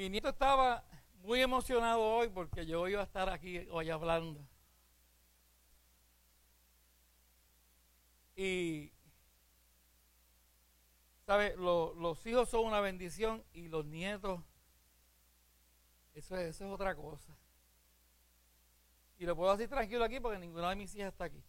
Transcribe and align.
Mi 0.00 0.08
nieto 0.08 0.30
estaba 0.30 0.82
muy 1.16 1.42
emocionado 1.42 2.00
hoy 2.00 2.30
porque 2.30 2.64
yo 2.64 2.88
iba 2.88 3.02
a 3.02 3.04
estar 3.04 3.28
aquí 3.28 3.68
hoy 3.70 3.90
hablando. 3.90 4.40
Y, 8.34 8.94
¿sabe? 11.26 11.54
los 11.58 12.24
hijos 12.24 12.48
son 12.48 12.64
una 12.64 12.80
bendición 12.80 13.44
y 13.52 13.68
los 13.68 13.84
nietos, 13.84 14.40
eso 16.14 16.34
es, 16.34 16.56
eso 16.56 16.64
es 16.64 16.72
otra 16.72 16.94
cosa. 16.94 17.36
Y 19.18 19.26
lo 19.26 19.36
puedo 19.36 19.54
decir 19.54 19.68
tranquilo 19.68 20.02
aquí 20.02 20.18
porque 20.18 20.38
ninguna 20.38 20.70
de 20.70 20.76
mis 20.76 20.94
hijas 20.94 21.12
está 21.12 21.24
aquí. 21.24 21.44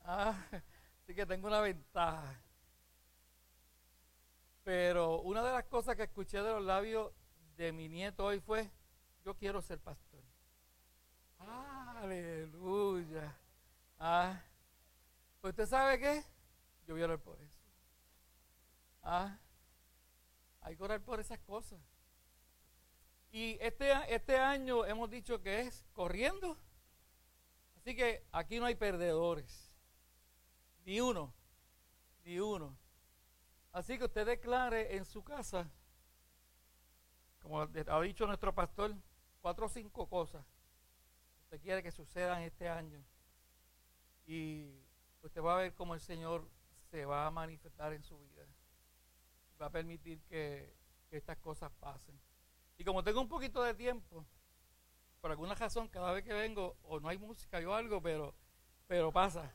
Ah, 0.00 0.38
así 1.02 1.14
que 1.14 1.24
tengo 1.24 1.46
una 1.48 1.62
ventaja. 1.62 2.45
Pero 4.66 5.20
una 5.20 5.44
de 5.44 5.52
las 5.52 5.62
cosas 5.66 5.94
que 5.94 6.02
escuché 6.02 6.42
de 6.42 6.50
los 6.50 6.64
labios 6.64 7.12
de 7.56 7.70
mi 7.70 7.88
nieto 7.88 8.24
hoy 8.24 8.40
fue, 8.40 8.68
yo 9.24 9.36
quiero 9.36 9.62
ser 9.62 9.78
pastor. 9.78 10.24
Aleluya. 11.38 13.32
Ah, 14.00 14.42
pues 15.40 15.52
usted 15.52 15.66
sabe 15.66 16.00
qué? 16.00 16.24
Yo 16.84 16.94
voy 16.94 17.02
a 17.02 17.04
orar 17.04 17.20
por 17.20 17.40
eso. 17.40 17.60
Ah, 19.04 19.38
hay 20.62 20.76
que 20.76 20.82
orar 20.82 21.00
por 21.00 21.20
esas 21.20 21.38
cosas. 21.38 21.78
Y 23.30 23.58
este, 23.60 23.92
este 24.12 24.36
año 24.36 24.84
hemos 24.84 25.08
dicho 25.08 25.40
que 25.40 25.60
es 25.60 25.86
corriendo. 25.92 26.58
Así 27.76 27.94
que 27.94 28.26
aquí 28.32 28.58
no 28.58 28.66
hay 28.66 28.74
perdedores. 28.74 29.70
Ni 30.84 31.00
uno. 31.00 31.32
Ni 32.24 32.40
uno. 32.40 32.76
Así 33.76 33.98
que 33.98 34.04
usted 34.04 34.24
declare 34.24 34.96
en 34.96 35.04
su 35.04 35.22
casa, 35.22 35.70
como 37.42 37.60
ha 37.60 38.00
dicho 38.00 38.26
nuestro 38.26 38.54
pastor, 38.54 38.96
cuatro 39.42 39.66
o 39.66 39.68
cinco 39.68 40.08
cosas 40.08 40.46
que 41.34 41.42
usted 41.42 41.60
quiere 41.60 41.82
que 41.82 41.90
sucedan 41.90 42.40
este 42.40 42.70
año. 42.70 43.04
Y 44.24 44.80
usted 45.20 45.42
va 45.42 45.56
a 45.56 45.60
ver 45.60 45.74
cómo 45.74 45.92
el 45.92 46.00
Señor 46.00 46.48
se 46.90 47.04
va 47.04 47.26
a 47.26 47.30
manifestar 47.30 47.92
en 47.92 48.02
su 48.02 48.18
vida. 48.18 48.46
Va 49.60 49.66
a 49.66 49.70
permitir 49.70 50.22
que, 50.22 50.74
estas 51.10 51.36
cosas 51.36 51.70
pasen. 51.78 52.18
Y 52.78 52.84
como 52.84 53.04
tengo 53.04 53.20
un 53.20 53.28
poquito 53.28 53.62
de 53.62 53.74
tiempo, 53.74 54.24
por 55.20 55.30
alguna 55.30 55.54
razón, 55.54 55.88
cada 55.88 56.12
vez 56.12 56.24
que 56.24 56.32
vengo, 56.32 56.78
o 56.82 56.98
no 56.98 57.10
hay 57.10 57.18
música 57.18 57.58
o 57.58 57.74
algo, 57.74 58.00
pero, 58.00 58.34
pero 58.86 59.12
pasa. 59.12 59.54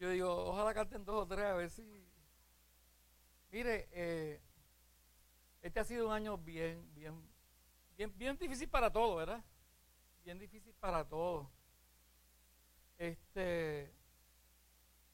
Yo 0.00 0.10
digo, 0.10 0.34
ojalá 0.48 0.74
canten 0.74 1.04
dos 1.04 1.22
o 1.22 1.26
tres 1.28 1.46
a 1.46 1.54
ver 1.54 1.70
si 1.70 2.05
Mire, 3.56 3.88
eh, 3.92 4.38
este 5.62 5.80
ha 5.80 5.84
sido 5.84 6.08
un 6.08 6.12
año 6.12 6.36
bien, 6.36 6.94
bien, 6.94 7.26
bien, 7.96 8.12
bien 8.18 8.36
difícil 8.36 8.68
para 8.68 8.92
todos, 8.92 9.16
¿verdad? 9.16 9.42
Bien 10.22 10.38
difícil 10.38 10.74
para 10.74 11.08
todos. 11.08 11.48
Este, 12.98 13.96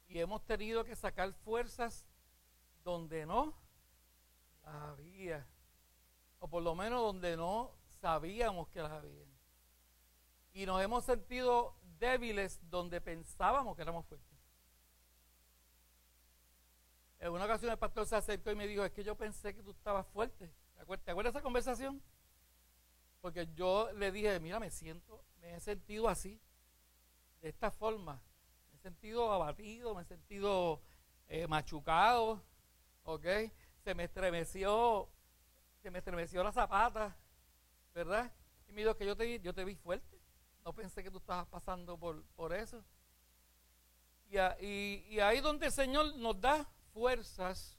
y 0.08 0.18
hemos 0.18 0.44
tenido 0.44 0.82
que 0.82 0.96
sacar 0.96 1.32
fuerzas 1.32 2.04
donde 2.82 3.26
no 3.26 3.54
las 4.64 4.74
había, 4.74 5.46
o 6.40 6.48
por 6.48 6.64
lo 6.64 6.74
menos 6.74 7.00
donde 7.00 7.36
no 7.36 7.70
sabíamos 8.00 8.66
que 8.70 8.82
las 8.82 8.90
había. 8.90 9.24
Y 10.52 10.66
nos 10.66 10.82
hemos 10.82 11.04
sentido 11.04 11.76
débiles 12.00 12.58
donde 12.68 13.00
pensábamos 13.00 13.76
que 13.76 13.82
éramos 13.82 14.04
fuertes. 14.04 14.31
En 17.22 17.30
una 17.30 17.44
ocasión 17.44 17.70
el 17.70 17.78
pastor 17.78 18.04
se 18.04 18.16
acercó 18.16 18.50
y 18.50 18.56
me 18.56 18.66
dijo, 18.66 18.84
es 18.84 18.90
que 18.90 19.04
yo 19.04 19.14
pensé 19.14 19.54
que 19.54 19.62
tú 19.62 19.70
estabas 19.70 20.04
fuerte. 20.08 20.52
¿Te 20.74 20.80
acuerdas, 20.82 21.14
de 21.14 21.28
esa 21.30 21.40
conversación? 21.40 22.02
Porque 23.20 23.48
yo 23.54 23.92
le 23.92 24.10
dije, 24.10 24.40
mira, 24.40 24.58
me 24.58 24.72
siento, 24.72 25.24
me 25.40 25.54
he 25.54 25.60
sentido 25.60 26.08
así, 26.08 26.40
de 27.40 27.50
esta 27.50 27.70
forma. 27.70 28.20
Me 28.72 28.76
he 28.76 28.80
sentido 28.80 29.32
abatido, 29.32 29.94
me 29.94 30.02
he 30.02 30.04
sentido 30.04 30.82
eh, 31.28 31.46
machucado, 31.46 32.42
¿ok? 33.04 33.24
Se 33.84 33.94
me 33.94 34.02
estremeció, 34.02 35.08
se 35.80 35.92
me 35.92 36.00
estremeció 36.00 36.42
la 36.42 36.50
zapata, 36.50 37.16
¿verdad? 37.94 38.32
Y 38.66 38.72
me 38.72 38.80
dijo 38.80 38.96
que 38.96 39.06
yo 39.06 39.16
te, 39.16 39.38
yo 39.38 39.54
te 39.54 39.64
vi 39.64 39.76
fuerte. 39.76 40.20
No 40.64 40.72
pensé 40.72 41.04
que 41.04 41.10
tú 41.12 41.18
estabas 41.18 41.46
pasando 41.46 41.96
por, 41.96 42.24
por 42.34 42.52
eso. 42.52 42.82
Y, 44.28 44.38
y, 44.66 45.06
y 45.08 45.20
ahí 45.20 45.38
donde 45.38 45.66
el 45.66 45.72
Señor 45.72 46.16
nos 46.16 46.40
da 46.40 46.68
fuerzas, 46.92 47.78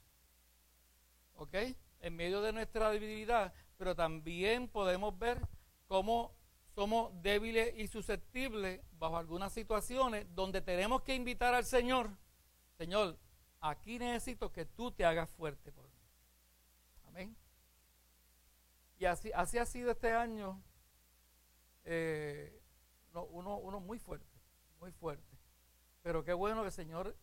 ¿ok? 1.34 1.54
En 2.00 2.16
medio 2.16 2.42
de 2.42 2.52
nuestra 2.52 2.90
debilidad, 2.90 3.54
pero 3.76 3.94
también 3.94 4.68
podemos 4.68 5.18
ver 5.18 5.40
cómo 5.86 6.34
somos 6.74 7.12
débiles 7.22 7.74
y 7.76 7.86
susceptibles 7.86 8.80
bajo 8.98 9.16
algunas 9.16 9.52
situaciones 9.52 10.26
donde 10.34 10.60
tenemos 10.60 11.02
que 11.02 11.14
invitar 11.14 11.54
al 11.54 11.64
Señor, 11.64 12.10
Señor, 12.76 13.16
aquí 13.60 13.98
necesito 13.98 14.52
que 14.52 14.64
tú 14.64 14.90
te 14.90 15.04
hagas 15.04 15.30
fuerte 15.30 15.70
por 15.72 15.88
mí. 15.88 16.00
Amén. 17.06 17.36
Y 18.98 19.04
así, 19.04 19.30
así 19.32 19.58
ha 19.58 19.66
sido 19.66 19.92
este 19.92 20.12
año 20.12 20.62
eh, 21.84 22.60
uno, 23.12 23.58
uno 23.58 23.80
muy 23.80 23.98
fuerte, 23.98 24.26
muy 24.80 24.90
fuerte. 24.92 25.38
Pero 26.02 26.24
qué 26.24 26.32
bueno 26.32 26.62
que 26.62 26.68
el 26.68 26.72
Señor 26.72 27.16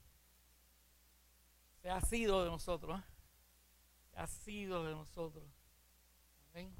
se 1.81 1.89
ha 1.89 2.01
sido 2.01 2.43
de 2.43 2.49
nosotros. 2.49 2.99
¿eh? 2.99 3.03
Se 4.11 4.19
ha 4.19 4.27
sido 4.27 4.85
de 4.85 4.93
nosotros. 4.93 5.43
Amén. 6.51 6.75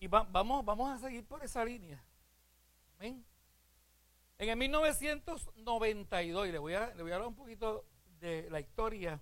Y 0.00 0.06
vamos, 0.06 0.64
vamos 0.64 0.90
a 0.90 0.98
seguir 0.98 1.26
por 1.26 1.42
esa 1.42 1.64
línea. 1.64 2.02
Amén. 2.96 3.24
En 4.38 4.48
el 4.48 4.56
1992, 4.56 6.48
y 6.48 6.52
le 6.52 6.58
voy 6.58 6.74
a, 6.74 6.94
le 6.94 7.02
voy 7.02 7.10
a 7.10 7.16
hablar 7.16 7.28
un 7.28 7.34
poquito 7.34 7.84
de 8.20 8.48
la 8.50 8.60
historia. 8.60 9.20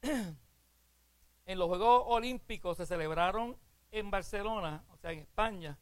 en 0.02 1.58
los 1.58 1.68
Juegos 1.68 2.04
Olímpicos 2.06 2.78
se 2.78 2.86
celebraron 2.86 3.58
en 3.90 4.10
Barcelona, 4.10 4.84
o 4.88 4.96
sea, 4.96 5.12
en 5.12 5.18
España, 5.18 5.78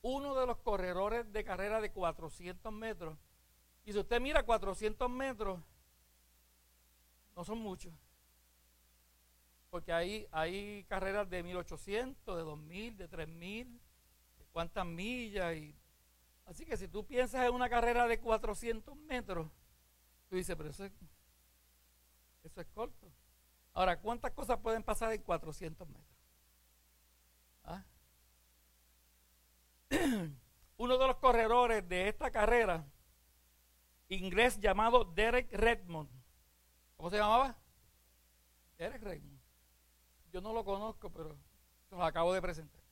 uno 0.00 0.34
de 0.34 0.46
los 0.46 0.58
corredores 0.58 1.30
de 1.30 1.44
carrera 1.44 1.80
de 1.80 1.92
400 1.92 2.72
metros. 2.72 3.18
Y 3.84 3.92
si 3.92 3.98
usted 3.98 4.20
mira 4.20 4.44
400 4.44 5.10
metros, 5.10 5.60
no 7.38 7.44
son 7.44 7.60
muchos. 7.60 7.94
Porque 9.70 9.92
hay, 9.92 10.26
hay 10.32 10.82
carreras 10.88 11.30
de 11.30 11.44
1800, 11.44 12.36
de 12.36 12.42
2000, 12.42 12.96
de 12.96 13.06
3000, 13.06 13.80
de 14.38 14.44
cuántas 14.46 14.84
millas. 14.84 15.54
Y... 15.54 15.72
Así 16.46 16.66
que 16.66 16.76
si 16.76 16.88
tú 16.88 17.06
piensas 17.06 17.46
en 17.46 17.54
una 17.54 17.68
carrera 17.68 18.08
de 18.08 18.18
400 18.18 18.96
metros, 18.96 19.48
tú 20.28 20.34
dices, 20.34 20.56
pero 20.56 20.70
eso 20.70 20.84
es, 20.84 20.90
eso 22.42 22.60
es 22.60 22.66
corto. 22.74 23.06
Ahora, 23.72 24.00
¿cuántas 24.00 24.32
cosas 24.32 24.58
pueden 24.58 24.82
pasar 24.82 25.12
en 25.12 25.22
400 25.22 25.86
metros? 25.86 26.18
¿Ah? 27.62 27.84
Uno 30.76 30.98
de 30.98 31.06
los 31.06 31.16
corredores 31.18 31.88
de 31.88 32.08
esta 32.08 32.32
carrera, 32.32 32.84
inglés 34.08 34.58
llamado 34.58 35.04
Derek 35.04 35.52
Redmond, 35.52 36.17
¿Cómo 36.98 37.10
se 37.10 37.16
llamaba? 37.16 37.56
Eric 38.76 39.02
Raymond. 39.02 39.40
Yo 40.32 40.40
no 40.40 40.52
lo 40.52 40.64
conozco, 40.64 41.10
pero 41.10 41.38
lo 41.90 42.04
acabo 42.04 42.34
de 42.34 42.42
presentar. 42.42 42.82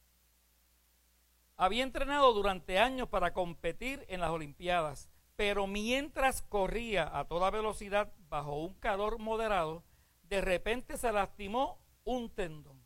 Había 1.57 1.83
entrenado 1.83 2.33
durante 2.33 2.79
años 2.79 3.09
para 3.09 3.33
competir 3.33 4.07
en 4.09 4.21
las 4.21 4.31
Olimpiadas, 4.31 5.11
pero 5.35 5.67
mientras 5.67 6.43
corría 6.43 7.19
a 7.19 7.27
toda 7.27 7.51
velocidad 7.51 8.13
bajo 8.29 8.57
un 8.57 8.75
calor 8.75 9.19
moderado, 9.19 9.83
de 10.23 10.41
repente 10.41 10.97
se 10.97 11.13
lastimó 11.13 11.81
un 12.05 12.31
tendón. 12.31 12.81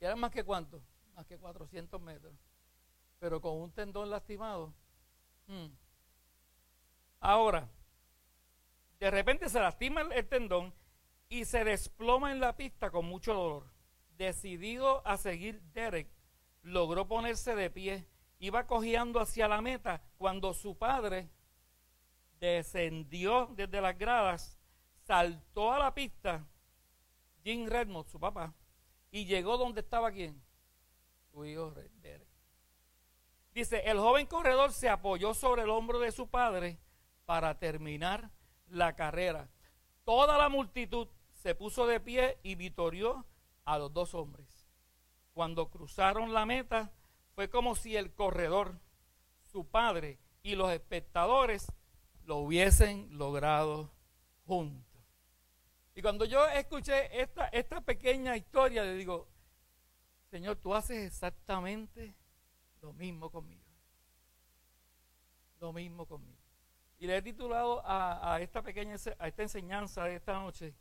Y 0.00 0.06
era 0.06 0.16
más 0.16 0.32
que 0.32 0.42
cuánto? 0.42 0.82
Más 1.14 1.24
que 1.26 1.38
400 1.38 2.00
metros. 2.00 2.34
Pero 3.20 3.40
con 3.40 3.60
un 3.60 3.70
tendón 3.70 4.10
lastimado. 4.10 4.74
Hmm. 5.46 5.68
Ahora, 7.20 7.70
de 8.98 9.10
repente 9.10 9.48
se 9.48 9.60
lastima 9.60 10.02
el, 10.02 10.28
tendón 10.28 10.74
y 11.28 11.44
se 11.44 11.64
desploma 11.64 12.32
en 12.32 12.40
la 12.40 12.56
pista 12.56 12.90
con 12.90 13.06
mucho 13.06 13.34
dolor. 13.34 13.72
Decidido 14.16 15.06
a 15.06 15.16
seguir 15.16 15.60
Derek, 15.72 16.08
logró 16.62 17.06
ponerse 17.06 17.54
de 17.54 17.70
pie. 17.70 18.08
Iba 18.38 18.66
cojeando 18.66 19.20
hacia 19.20 19.48
la 19.48 19.60
meta 19.60 20.02
cuando 20.18 20.54
su 20.54 20.76
padre 20.76 21.30
descendió 22.38 23.48
desde 23.54 23.80
las 23.80 23.96
gradas, 23.96 24.58
saltó 25.02 25.72
a 25.72 25.78
la 25.78 25.94
pista, 25.94 26.46
Jim 27.42 27.66
Redmond, 27.66 28.06
su 28.06 28.20
papá, 28.20 28.54
y 29.10 29.24
llegó 29.24 29.56
donde 29.56 29.80
estaba 29.80 30.10
quién? 30.12 30.42
Su 31.30 31.44
hijo 31.44 31.72
Derek. 31.72 32.28
Dice, 33.54 33.82
el 33.86 33.98
joven 33.98 34.26
corredor 34.26 34.72
se 34.72 34.88
apoyó 34.88 35.32
sobre 35.32 35.62
el 35.62 35.70
hombro 35.70 36.00
de 36.00 36.10
su 36.10 36.28
padre 36.28 36.78
para 37.24 37.56
terminar 37.58 38.30
la 38.68 38.94
carrera. 38.94 39.48
Toda 40.04 40.38
la 40.38 40.48
multitud 40.48 41.08
se 41.32 41.54
puso 41.54 41.86
de 41.86 42.00
pie 42.00 42.38
y 42.42 42.54
vitorió 42.54 43.26
a 43.64 43.78
los 43.78 43.92
dos 43.92 44.14
hombres. 44.14 44.66
Cuando 45.32 45.68
cruzaron 45.68 46.32
la 46.32 46.46
meta, 46.46 46.92
fue 47.34 47.50
como 47.50 47.74
si 47.74 47.96
el 47.96 48.12
corredor, 48.12 48.78
su 49.42 49.66
padre 49.66 50.18
y 50.42 50.54
los 50.54 50.70
espectadores 50.72 51.66
lo 52.24 52.36
hubiesen 52.36 53.18
logrado 53.18 53.90
juntos. 54.46 54.84
Y 55.94 56.02
cuando 56.02 56.24
yo 56.24 56.46
escuché 56.46 57.20
esta, 57.20 57.46
esta 57.48 57.80
pequeña 57.80 58.36
historia, 58.36 58.82
le 58.82 58.94
digo, 58.94 59.28
Señor, 60.30 60.56
tú 60.56 60.74
haces 60.74 61.06
exactamente 61.06 62.14
lo 62.82 62.92
mismo 62.92 63.30
conmigo. 63.30 63.62
Lo 65.60 65.72
mismo 65.72 66.06
conmigo. 66.06 66.43
Y 67.04 67.06
le 67.06 67.18
he 67.18 67.22
titulado 67.22 67.82
a, 67.84 68.38
esta 68.40 68.62
pequeña 68.62 68.96
a 69.18 69.28
esta 69.28 69.42
enseñanza 69.42 70.04
de 70.04 70.14
esta 70.14 70.40
noche, 70.40 70.74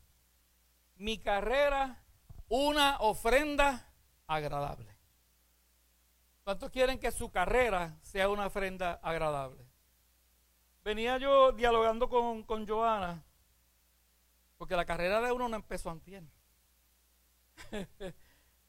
mi 0.96 1.18
carrera, 1.18 2.02
una 2.48 2.96
ofrenda 3.02 3.92
agradable. 4.26 4.96
¿Cuántos 6.46 6.72
quieren 6.72 6.98
que 6.98 7.12
su 7.12 7.30
carrera 7.30 8.00
sea 8.04 8.30
una 8.30 8.46
ofrenda 8.46 9.02
agradable? 9.04 9.68
Venía 10.82 11.18
yo 11.18 11.52
dialogando 11.52 12.08
con, 12.08 12.44
con 12.44 12.66
Joana, 12.66 13.22
porque 14.58 14.78
la 14.78 14.86
carrera 14.86 15.20
de 15.20 15.30
uno 15.34 15.50
no 15.50 15.58
empezó 15.58 15.90
antes. 15.90 16.24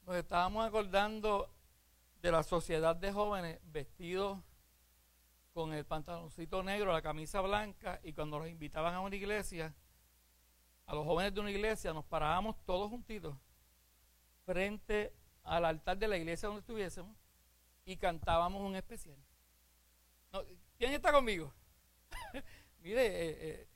Nos 0.05 0.15
estábamos 0.17 0.67
acordando 0.67 1.49
de 2.21 2.33
la 2.33 2.43
sociedad 2.43 2.97
de 2.97 3.13
jóvenes 3.13 3.61
vestidos 3.63 4.39
con 5.55 5.71
el 5.73 5.85
pantaloncito 5.85 6.61
negro, 6.63 6.91
la 6.91 7.01
camisa 7.01 7.39
blanca, 7.39 8.01
y 8.03 8.11
cuando 8.11 8.39
los 8.39 8.49
invitaban 8.49 8.93
a 8.93 8.99
una 8.99 9.15
iglesia, 9.15 9.73
a 10.85 10.93
los 10.93 11.05
jóvenes 11.05 11.33
de 11.33 11.39
una 11.39 11.49
iglesia, 11.49 11.93
nos 11.93 12.03
parábamos 12.03 12.57
todos 12.65 12.89
juntitos 12.89 13.33
frente 14.43 15.15
al 15.43 15.63
altar 15.63 15.97
de 15.97 16.09
la 16.09 16.17
iglesia 16.17 16.49
donde 16.49 16.59
estuviésemos 16.59 17.15
y 17.85 17.95
cantábamos 17.95 18.61
un 18.61 18.75
especial. 18.75 19.15
¿Quién 20.77 20.91
está 20.91 21.13
conmigo? 21.13 21.53
Mire, 22.81 23.05
eh, 23.05 23.37
eh, 23.39 23.67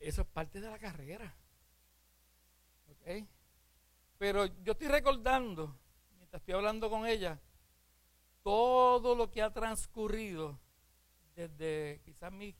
eso 0.00 0.22
es 0.22 0.26
parte 0.26 0.60
de 0.60 0.68
la 0.68 0.80
carrera. 0.80 1.32
¿Ok? 2.88 3.24
Pero 4.18 4.46
yo 4.64 4.72
estoy 4.72 4.88
recordando, 4.88 5.78
mientras 6.16 6.42
estoy 6.42 6.54
hablando 6.54 6.90
con 6.90 7.06
ella, 7.06 7.40
todo 8.44 9.16
lo 9.16 9.30
que 9.30 9.42
ha 9.42 9.50
transcurrido 9.50 10.60
desde 11.34 12.00
quizás 12.04 12.30
mis 12.30 12.54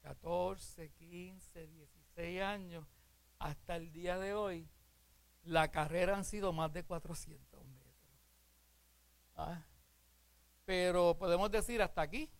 14, 0.00 0.90
15, 0.90 1.66
16 1.68 2.42
años 2.42 2.84
hasta 3.38 3.76
el 3.76 3.92
día 3.92 4.18
de 4.18 4.34
hoy, 4.34 4.68
la 5.44 5.70
carrera 5.70 6.16
han 6.16 6.24
sido 6.24 6.52
más 6.52 6.72
de 6.72 6.82
400 6.84 7.64
metros. 7.66 7.92
¿Ah? 9.36 9.62
Pero 10.64 11.16
podemos 11.18 11.50
decir 11.50 11.82
hasta 11.82 12.02
aquí 12.02 12.30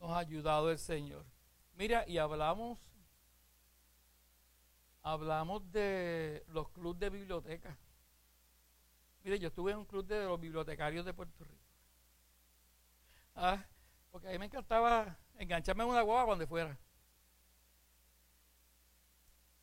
nos 0.00 0.10
ha 0.10 0.18
ayudado 0.18 0.70
el 0.70 0.78
Señor. 0.78 1.24
Mira, 1.74 2.04
y 2.08 2.18
hablamos 2.18 2.78
hablamos 5.02 5.70
de 5.70 6.44
los 6.48 6.68
clubes 6.70 6.98
de 6.98 7.10
biblioteca. 7.10 7.78
Mire, 9.26 9.40
yo 9.40 9.48
estuve 9.48 9.72
en 9.72 9.78
un 9.78 9.84
club 9.84 10.06
de 10.06 10.24
los 10.24 10.40
bibliotecarios 10.40 11.04
de 11.04 11.12
Puerto 11.12 11.42
Rico. 11.42 11.64
Ah, 13.34 13.58
porque 14.12 14.28
a 14.28 14.30
mí 14.30 14.38
me 14.38 14.44
encantaba 14.44 15.18
engancharme 15.36 15.82
en 15.82 15.90
una 15.90 16.02
guagua 16.02 16.26
cuando 16.26 16.46
fuera. 16.46 16.78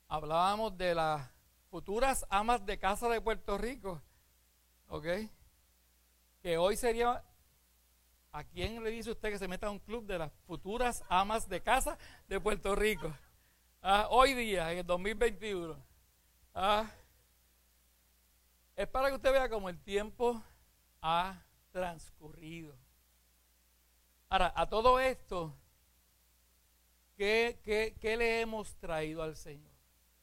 Hablábamos 0.09 0.77
de 0.77 0.93
las 0.93 1.31
futuras 1.71 2.25
amas 2.29 2.65
de 2.65 2.77
casa 2.77 3.07
de 3.07 3.21
Puerto 3.21 3.57
Rico. 3.57 4.01
¿Ok? 4.89 5.05
Que 6.41 6.57
hoy 6.57 6.75
sería. 6.75 7.23
¿A 8.33 8.43
quién 8.43 8.83
le 8.83 8.89
dice 8.89 9.11
usted 9.11 9.29
que 9.29 9.39
se 9.39 9.47
meta 9.47 9.67
a 9.67 9.71
un 9.71 9.79
club 9.79 10.05
de 10.05 10.17
las 10.17 10.31
futuras 10.45 11.05
amas 11.07 11.47
de 11.47 11.61
casa 11.61 11.97
de 12.27 12.37
Puerto 12.37 12.75
Rico? 12.75 13.13
Ah, 13.81 14.07
hoy 14.09 14.33
día, 14.33 14.73
en 14.73 14.79
el 14.79 14.85
2021. 14.85 15.81
Ah, 16.53 16.85
es 18.83 18.89
para 18.89 19.09
que 19.09 19.15
usted 19.15 19.31
vea 19.31 19.49
cómo 19.49 19.69
el 19.69 19.79
tiempo 19.81 20.43
ha 21.01 21.41
transcurrido. 21.71 22.77
Ahora, 24.29 24.51
a 24.55 24.67
todo 24.67 24.99
esto, 24.99 25.55
¿qué, 27.15 27.95
le 28.01 28.41
hemos 28.41 28.75
traído 28.75 29.23
al 29.23 29.35
Señor? 29.35 29.71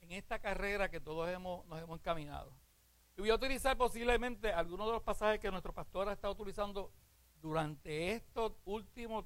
En 0.01 0.13
esta 0.13 0.39
carrera 0.41 0.91
que 0.91 1.01
todos 1.01 1.29
hemos, 1.31 1.65
nos 1.67 1.81
hemos 1.81 1.99
encaminado. 1.99 2.53
Y 3.17 3.21
voy 3.21 3.31
a 3.31 3.35
utilizar 3.35 3.77
posiblemente 3.79 4.53
algunos 4.53 4.87
de 4.87 4.93
los 4.93 5.03
pasajes 5.03 5.41
que 5.41 5.51
nuestro 5.51 5.73
pastor 5.73 6.09
ha 6.09 6.13
estado 6.13 6.35
utilizando 6.35 6.93
durante 7.41 8.13
estos 8.13 8.53
últimos, 8.65 9.25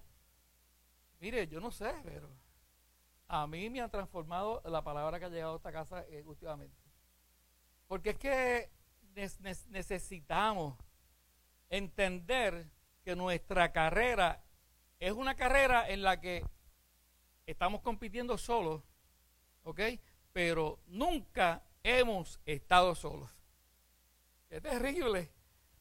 mire, 1.18 1.48
yo 1.48 1.60
no 1.60 1.72
sé, 1.72 1.92
pero 2.04 2.28
a 3.26 3.46
mí 3.46 3.68
me 3.68 3.80
ha 3.80 3.88
transformado 3.88 4.62
la 4.64 4.82
palabra 4.84 5.18
que 5.18 5.24
ha 5.24 5.30
llegado 5.30 5.54
a 5.54 5.56
esta 5.56 5.72
casa 5.72 6.04
eh, 6.08 6.22
últimamente. 6.24 6.76
Porque 7.88 8.10
es 8.10 8.18
que 8.18 8.83
necesitamos 9.14 10.76
entender 11.68 12.70
que 13.02 13.14
nuestra 13.14 13.72
carrera 13.72 14.42
es 14.98 15.12
una 15.12 15.34
carrera 15.34 15.88
en 15.88 16.02
la 16.02 16.20
que 16.20 16.44
estamos 17.46 17.80
compitiendo 17.82 18.38
solos, 18.38 18.82
¿ok? 19.62 19.80
Pero 20.32 20.80
nunca 20.86 21.62
hemos 21.82 22.40
estado 22.46 22.94
solos. 22.94 23.30
Es 24.48 24.62
terrible, 24.62 25.30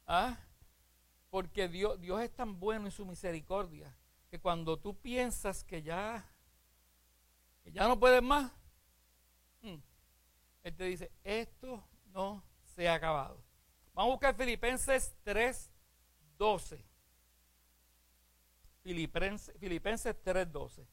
¿ah? 0.06 0.38
Porque 1.30 1.68
Dios, 1.68 2.00
Dios 2.00 2.20
es 2.20 2.34
tan 2.34 2.60
bueno 2.60 2.86
en 2.86 2.92
su 2.92 3.06
misericordia 3.06 3.96
que 4.30 4.38
cuando 4.38 4.78
tú 4.78 4.96
piensas 4.96 5.64
que 5.64 5.82
ya 5.82 6.28
que 7.62 7.72
ya 7.72 7.88
no 7.88 7.98
puedes 7.98 8.22
más, 8.22 8.52
mm, 9.62 9.76
Él 10.64 10.76
te 10.76 10.84
dice, 10.84 11.10
esto 11.24 11.82
no 12.06 12.42
se 12.74 12.88
ha 12.88 12.94
acabado. 12.94 13.42
Vamos 13.92 14.10
a 14.10 14.12
buscar 14.14 14.34
Filipenses 14.34 15.14
3, 15.22 15.70
12. 16.36 16.84
Filipenses, 18.82 19.56
Filipenses 19.58 20.22
3, 20.22 20.52
12. 20.52 20.86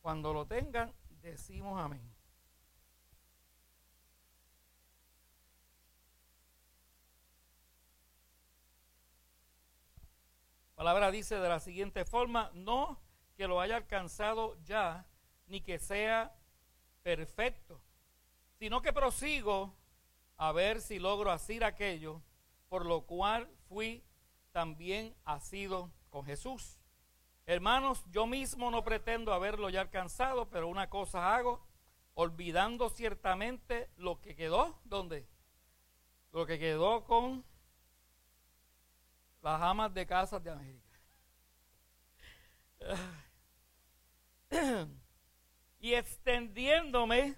Cuando 0.00 0.32
lo 0.32 0.46
tengan, 0.46 0.92
decimos 1.20 1.80
amén. 1.80 2.12
palabra 10.82 11.12
dice 11.12 11.36
de 11.36 11.48
la 11.48 11.60
siguiente 11.60 12.04
forma, 12.04 12.50
no 12.54 12.98
que 13.42 13.48
lo 13.48 13.60
haya 13.60 13.74
alcanzado 13.74 14.56
ya, 14.62 15.04
ni 15.48 15.62
que 15.62 15.80
sea 15.80 16.32
perfecto, 17.02 17.82
sino 18.60 18.80
que 18.80 18.92
prosigo 18.92 19.74
a 20.36 20.52
ver 20.52 20.80
si 20.80 21.00
logro 21.00 21.32
hacer 21.32 21.64
aquello, 21.64 22.22
por 22.68 22.86
lo 22.86 23.00
cual 23.00 23.50
fui 23.68 24.04
también 24.52 25.12
asido 25.24 25.90
con 26.08 26.24
Jesús. 26.24 26.78
Hermanos, 27.44 28.04
yo 28.12 28.28
mismo 28.28 28.70
no 28.70 28.84
pretendo 28.84 29.32
haberlo 29.32 29.70
ya 29.70 29.80
alcanzado, 29.80 30.48
pero 30.48 30.68
una 30.68 30.88
cosa 30.88 31.34
hago, 31.34 31.66
olvidando 32.14 32.90
ciertamente 32.90 33.90
lo 33.96 34.20
que 34.20 34.36
quedó, 34.36 34.78
¿dónde? 34.84 35.26
Lo 36.30 36.46
que 36.46 36.60
quedó 36.60 37.02
con 37.06 37.44
las 39.42 39.60
amas 39.60 39.92
de 39.92 40.06
casas 40.06 40.44
de 40.44 40.50
América. 40.50 41.00
Y 45.78 45.94
extendiéndome 45.94 47.36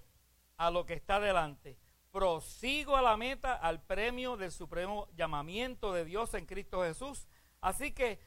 a 0.56 0.70
lo 0.70 0.86
que 0.86 0.94
está 0.94 1.18
delante, 1.20 1.78
prosigo 2.10 2.96
a 2.96 3.02
la 3.02 3.16
meta, 3.16 3.54
al 3.54 3.82
premio 3.82 4.36
del 4.36 4.52
supremo 4.52 5.08
llamamiento 5.16 5.92
de 5.92 6.04
Dios 6.04 6.34
en 6.34 6.46
Cristo 6.46 6.82
Jesús. 6.82 7.26
Así 7.60 7.92
que 7.92 8.20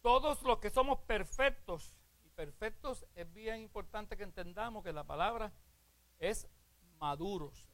todos 0.00 0.42
los 0.42 0.58
que 0.58 0.70
somos 0.70 1.00
perfectos, 1.00 1.96
y 2.24 2.30
perfectos 2.30 3.04
es 3.14 3.32
bien 3.32 3.60
importante 3.60 4.16
que 4.16 4.22
entendamos 4.22 4.84
que 4.84 4.92
la 4.92 5.04
palabra 5.04 5.52
es 6.18 6.48
maduros. 6.98 7.68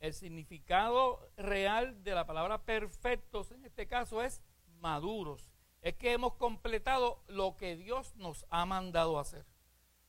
El 0.00 0.12
significado 0.12 1.30
real 1.36 2.02
de 2.02 2.14
la 2.14 2.26
palabra 2.26 2.64
perfectos 2.64 3.52
en 3.52 3.64
este 3.64 3.86
caso 3.86 4.22
es 4.22 4.42
maduros. 4.80 5.53
Es 5.84 5.94
que 5.96 6.12
hemos 6.12 6.32
completado 6.36 7.22
lo 7.28 7.58
que 7.58 7.76
Dios 7.76 8.16
nos 8.16 8.46
ha 8.48 8.64
mandado 8.64 9.18
hacer. 9.18 9.44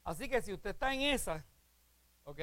Así 0.05 0.29
que 0.29 0.41
si 0.41 0.53
usted 0.53 0.69
está 0.69 0.93
en 0.93 1.01
esa, 1.01 1.45
¿ok? 2.23 2.39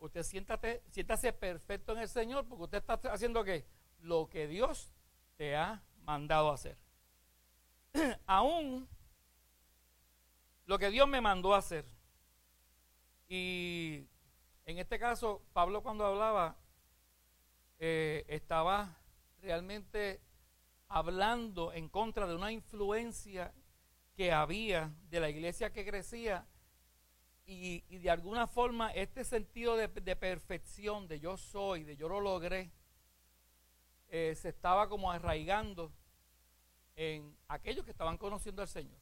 Usted 0.00 0.22
siéntate, 0.22 0.82
siéntase 0.90 1.32
perfecto 1.32 1.92
en 1.92 2.00
el 2.00 2.10
Señor 2.10 2.46
porque 2.46 2.64
usted 2.64 2.78
está 2.86 3.00
haciendo 3.10 3.42
qué? 3.42 3.64
Lo 4.00 4.28
que 4.28 4.46
Dios 4.48 4.92
te 5.38 5.56
ha 5.56 5.82
mandado 6.02 6.52
hacer. 6.52 6.76
Aún 8.26 8.86
lo 10.66 10.78
que 10.78 10.90
Dios 10.90 11.08
me 11.08 11.22
mandó 11.22 11.54
hacer. 11.54 11.86
Y 13.28 14.06
en 14.66 14.76
este 14.76 14.98
caso, 14.98 15.40
Pablo 15.54 15.82
cuando 15.82 16.04
hablaba, 16.04 16.58
eh, 17.78 18.26
estaba 18.28 18.98
realmente 19.40 20.20
hablando 20.92 21.72
en 21.72 21.88
contra 21.88 22.26
de 22.26 22.34
una 22.34 22.52
influencia 22.52 23.54
que 24.14 24.30
había 24.30 24.92
de 25.08 25.20
la 25.20 25.30
iglesia 25.30 25.72
que 25.72 25.86
crecía 25.86 26.46
y, 27.46 27.80
de 27.98 28.10
alguna 28.10 28.46
forma 28.46 28.90
este 28.92 29.24
sentido 29.24 29.76
de, 29.76 29.88
perfección, 29.88 31.08
de 31.08 31.18
yo 31.18 31.36
soy, 31.36 31.82
de 31.84 31.96
yo 31.96 32.08
lo 32.08 32.20
logré, 32.20 32.70
eh, 34.08 34.34
se 34.36 34.50
estaba 34.50 34.88
como 34.88 35.10
arraigando 35.10 35.92
en 36.94 37.36
aquellos 37.48 37.84
que 37.84 37.90
estaban 37.90 38.18
conociendo 38.18 38.60
al 38.60 38.68
Señor. 38.68 39.00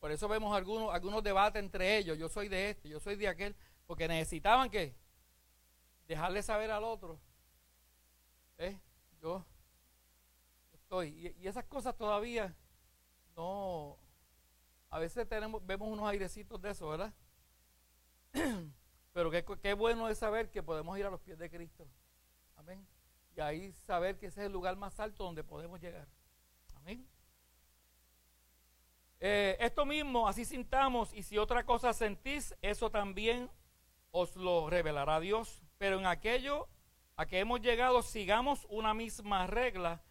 Por 0.00 0.10
eso 0.10 0.28
vemos 0.28 0.54
algunos, 0.56 0.92
algunos 0.92 1.22
debates 1.22 1.62
entre 1.62 1.98
ellos, 1.98 2.18
yo 2.18 2.28
soy 2.28 2.48
de 2.48 2.70
este, 2.70 2.88
yo 2.88 2.98
soy 2.98 3.14
de 3.14 3.28
aquel, 3.28 3.54
porque 3.86 4.08
necesitaban 4.08 4.70
que 4.70 4.94
dejarle 6.08 6.42
saber 6.42 6.72
al 6.72 6.82
otro, 6.82 7.18
¿eh? 8.58 8.78
yo, 9.22 9.46
Y, 11.02 11.34
esas 11.42 11.64
cosas 11.64 11.96
todavía 11.96 12.54
no, 13.36 13.98
a 14.90 14.98
veces 14.98 15.28
tenemos, 15.28 15.64
vemos 15.66 15.88
unos 15.88 16.08
airecitos 16.08 16.60
de 16.60 16.70
eso, 16.70 16.88
¿verdad? 16.88 17.12
Pero 19.12 19.30
qué, 19.30 19.44
qué 19.60 19.74
bueno 19.74 20.08
es 20.08 20.18
saber 20.18 20.50
que 20.50 20.62
podemos 20.62 20.96
ir 20.98 21.06
a 21.06 21.10
los 21.10 21.20
pies 21.20 21.38
de 21.38 21.50
Cristo. 21.50 21.88
Amén. 22.56 22.86
Y 23.36 23.40
ahí 23.40 23.72
saber 23.72 24.18
que 24.18 24.26
ese 24.26 24.40
es 24.40 24.46
el 24.46 24.52
lugar 24.52 24.76
más 24.76 25.00
alto 25.00 25.24
donde 25.24 25.42
podemos 25.42 25.80
llegar. 25.80 26.06
Amén. 26.76 27.08
Eh, 29.20 29.56
esto 29.58 29.86
mismo, 29.86 30.28
así 30.28 30.44
sintamos, 30.44 31.14
y 31.14 31.22
si 31.22 31.38
otra 31.38 31.64
cosa 31.64 31.92
sentís, 31.92 32.54
eso 32.60 32.90
también 32.90 33.50
os 34.10 34.36
lo 34.36 34.68
revelará 34.68 35.18
Dios. 35.18 35.62
Pero 35.78 35.98
en 35.98 36.06
aquello 36.06 36.68
a 37.16 37.26
que 37.26 37.38
hemos 37.38 37.60
llegado, 37.60 38.02
sigamos 38.02 38.66
una 38.68 38.94
misma 38.94 39.46
regla 39.46 40.02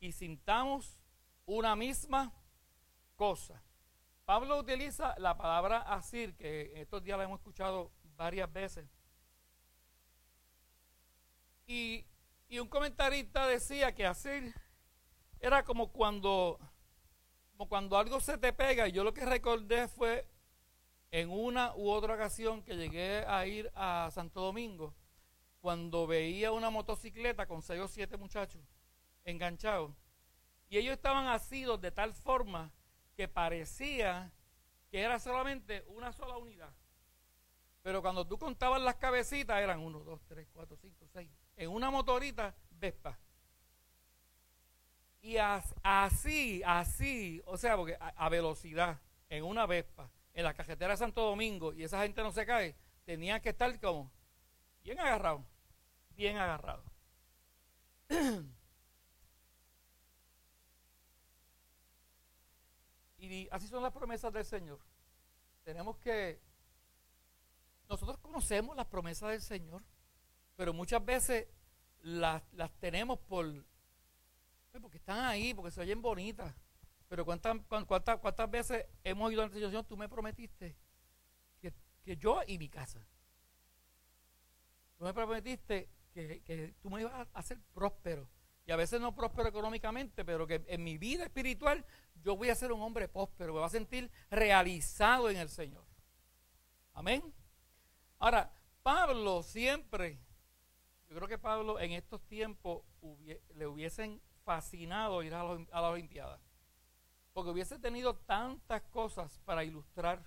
y 0.00 0.12
sintamos 0.12 1.00
una 1.46 1.74
misma 1.76 2.32
cosa. 3.16 3.62
Pablo 4.24 4.58
utiliza 4.58 5.14
la 5.18 5.36
palabra 5.36 5.78
asir, 5.78 6.36
que 6.36 6.72
estos 6.76 7.02
días 7.02 7.18
la 7.18 7.24
hemos 7.24 7.40
escuchado 7.40 7.90
varias 8.16 8.52
veces. 8.52 8.86
Y, 11.66 12.06
y 12.48 12.58
un 12.58 12.68
comentarista 12.68 13.46
decía 13.46 13.94
que 13.94 14.06
asir 14.06 14.54
era 15.40 15.64
como 15.64 15.90
cuando, 15.92 16.58
como 17.52 17.68
cuando 17.68 17.96
algo 17.96 18.20
se 18.20 18.38
te 18.38 18.52
pega. 18.52 18.88
Y 18.88 18.92
yo 18.92 19.04
lo 19.04 19.14
que 19.14 19.24
recordé 19.24 19.88
fue 19.88 20.28
en 21.10 21.30
una 21.30 21.74
u 21.74 21.88
otra 21.88 22.14
ocasión 22.14 22.62
que 22.62 22.76
llegué 22.76 23.24
a 23.26 23.46
ir 23.46 23.70
a 23.74 24.10
Santo 24.12 24.42
Domingo, 24.42 24.94
cuando 25.60 26.06
veía 26.06 26.52
una 26.52 26.70
motocicleta 26.70 27.46
con 27.46 27.62
seis 27.62 27.80
o 27.80 27.88
siete 27.88 28.16
muchachos 28.16 28.62
enganchados. 29.30 29.92
Y 30.68 30.78
ellos 30.78 30.94
estaban 30.94 31.26
asidos 31.26 31.80
de 31.80 31.90
tal 31.90 32.14
forma 32.14 32.72
que 33.14 33.28
parecía 33.28 34.32
que 34.90 35.00
era 35.00 35.18
solamente 35.18 35.84
una 35.88 36.12
sola 36.12 36.36
unidad. 36.36 36.72
Pero 37.82 38.02
cuando 38.02 38.26
tú 38.26 38.38
contabas 38.38 38.80
las 38.80 38.96
cabecitas 38.96 39.60
eran 39.60 39.80
uno, 39.80 40.00
dos, 40.00 40.20
tres, 40.26 40.46
cuatro, 40.52 40.76
cinco, 40.76 41.06
seis. 41.12 41.30
En 41.56 41.70
una 41.70 41.90
motorita, 41.90 42.54
Vespa. 42.70 43.18
Y 45.20 45.36
así, 45.36 46.62
así, 46.64 47.42
o 47.44 47.56
sea, 47.56 47.76
porque 47.76 47.96
a, 47.98 48.28
velocidad, 48.28 49.00
en 49.28 49.44
una 49.44 49.66
Vespa, 49.66 50.10
en 50.32 50.44
la 50.44 50.54
cajetera 50.54 50.92
de 50.92 50.96
Santo 50.96 51.22
Domingo, 51.22 51.72
y 51.72 51.82
esa 51.82 52.02
gente 52.02 52.22
no 52.22 52.30
se 52.30 52.46
cae, 52.46 52.76
tenían 53.04 53.40
que 53.40 53.50
estar 53.50 53.78
como 53.80 54.10
bien 54.82 54.98
agarrado, 55.00 55.44
bien 56.10 56.36
agarrado. 56.36 56.84
así 63.50 63.66
son 63.68 63.82
las 63.82 63.92
promesas 63.92 64.32
del 64.32 64.44
Señor. 64.44 64.78
Tenemos 65.64 65.96
que, 65.98 66.40
nosotros 67.88 68.18
conocemos 68.18 68.76
las 68.76 68.86
promesas 68.86 69.30
del 69.30 69.42
Señor, 69.42 69.82
pero 70.56 70.72
muchas 70.72 71.04
veces 71.04 71.46
las, 72.00 72.42
las 72.52 72.70
tenemos 72.78 73.18
por, 73.18 73.46
pues, 74.70 74.82
porque 74.82 74.98
están 74.98 75.24
ahí, 75.24 75.54
porque 75.54 75.70
se 75.70 75.80
oyen 75.80 76.00
bonitas. 76.00 76.54
Pero 77.08 77.24
¿cuántas, 77.24 77.56
cuántas, 77.86 78.18
cuántas 78.18 78.50
veces 78.50 78.86
hemos 79.02 79.32
ido 79.32 79.42
a 79.42 79.46
la 79.46 79.52
situación, 79.52 79.84
tú 79.86 79.96
me 79.96 80.08
prometiste 80.08 80.76
que, 81.60 81.72
que, 82.02 82.16
yo 82.16 82.40
y 82.46 82.58
mi 82.58 82.68
casa. 82.68 83.06
Tú 84.98 85.04
me 85.04 85.14
prometiste 85.14 85.88
que, 86.12 86.42
que 86.42 86.74
tú 86.82 86.90
me 86.90 87.00
ibas 87.00 87.14
a 87.14 87.38
hacer 87.38 87.58
próspero. 87.72 88.28
Y 88.68 88.70
a 88.70 88.76
veces 88.76 89.00
no 89.00 89.14
próspero 89.14 89.48
económicamente, 89.48 90.26
pero 90.26 90.46
que 90.46 90.62
en 90.68 90.84
mi 90.84 90.98
vida 90.98 91.24
espiritual 91.24 91.86
yo 92.22 92.36
voy 92.36 92.50
a 92.50 92.54
ser 92.54 92.70
un 92.70 92.82
hombre 92.82 93.08
próspero, 93.08 93.54
me 93.54 93.60
voy 93.60 93.66
a 93.66 93.70
sentir 93.70 94.10
realizado 94.30 95.30
en 95.30 95.38
el 95.38 95.48
Señor. 95.48 95.86
Amén. 96.92 97.32
Ahora, 98.18 98.52
Pablo 98.82 99.42
siempre, 99.42 100.20
yo 101.08 101.16
creo 101.16 101.26
que 101.26 101.38
Pablo 101.38 101.80
en 101.80 101.92
estos 101.92 102.20
tiempos 102.26 102.82
le 103.54 103.66
hubiesen 103.66 104.20
fascinado 104.44 105.22
ir 105.22 105.32
a 105.32 105.44
la, 105.44 105.66
a 105.72 105.80
la 105.80 105.88
Olimpiada. 105.88 106.38
Porque 107.32 107.52
hubiese 107.52 107.78
tenido 107.78 108.16
tantas 108.16 108.82
cosas 108.82 109.40
para 109.46 109.64
ilustrar 109.64 110.22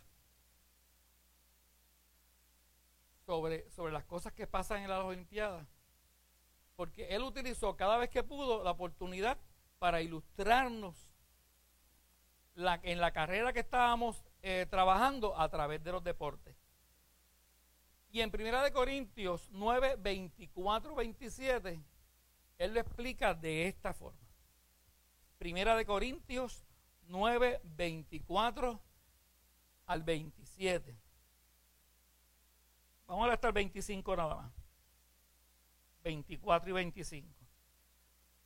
sobre, 3.24 3.70
sobre 3.70 3.94
las 3.94 4.06
cosas 4.06 4.34
que 4.34 4.48
pasan 4.48 4.82
en 4.82 4.90
las 4.90 5.04
Olimpiadas. 5.04 5.68
Porque 6.76 7.08
él 7.10 7.24
utilizó 7.24 7.76
cada 7.76 7.98
vez 7.98 8.10
que 8.10 8.24
pudo 8.24 8.64
la 8.64 8.72
oportunidad 8.72 9.38
para 9.80 10.02
ilustrarnos 10.02 10.96
la, 12.56 12.80
en 12.84 13.00
la 13.00 13.12
carrera 13.12 13.54
que 13.54 13.60
estábamos 13.60 14.24
eh, 14.42 14.66
trabajando 14.70 15.38
a 15.40 15.50
través 15.50 15.84
de 15.84 15.92
los 15.92 16.04
deportes. 16.04 16.56
Y 18.12 18.22
en 18.22 18.32
Primera 18.32 18.62
de 18.62 18.72
Corintios 18.72 19.50
9, 19.52 19.96
24, 19.98 20.96
27, 20.96 21.82
él 22.58 22.74
lo 22.74 22.80
explica 22.80 23.34
de 23.34 23.68
esta 23.68 23.94
forma. 23.94 24.20
Primera 25.38 25.76
de 25.76 25.86
Corintios 25.86 26.66
9, 27.08 27.62
24 27.64 28.80
al 29.86 30.04
27. 30.04 30.98
Vamos 33.08 33.30
a 33.30 33.34
hasta 33.34 33.48
el 33.48 33.54
25 33.54 34.16
nada 34.16 34.36
más. 34.36 34.61
24 36.04 36.70
y 36.70 36.74
25. 36.74 37.42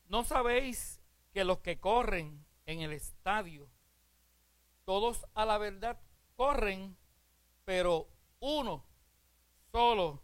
¿No 0.07 0.23
sabéis 0.23 1.01
que 1.33 1.43
los 1.43 1.59
que 1.59 1.79
corren 1.79 2.45
en 2.65 2.81
el 2.81 2.93
estadio, 2.93 3.69
todos 4.83 5.25
a 5.33 5.45
la 5.45 5.57
verdad 5.57 5.99
corren, 6.35 6.95
pero 7.63 8.07
uno 8.39 8.85
solo 9.71 10.21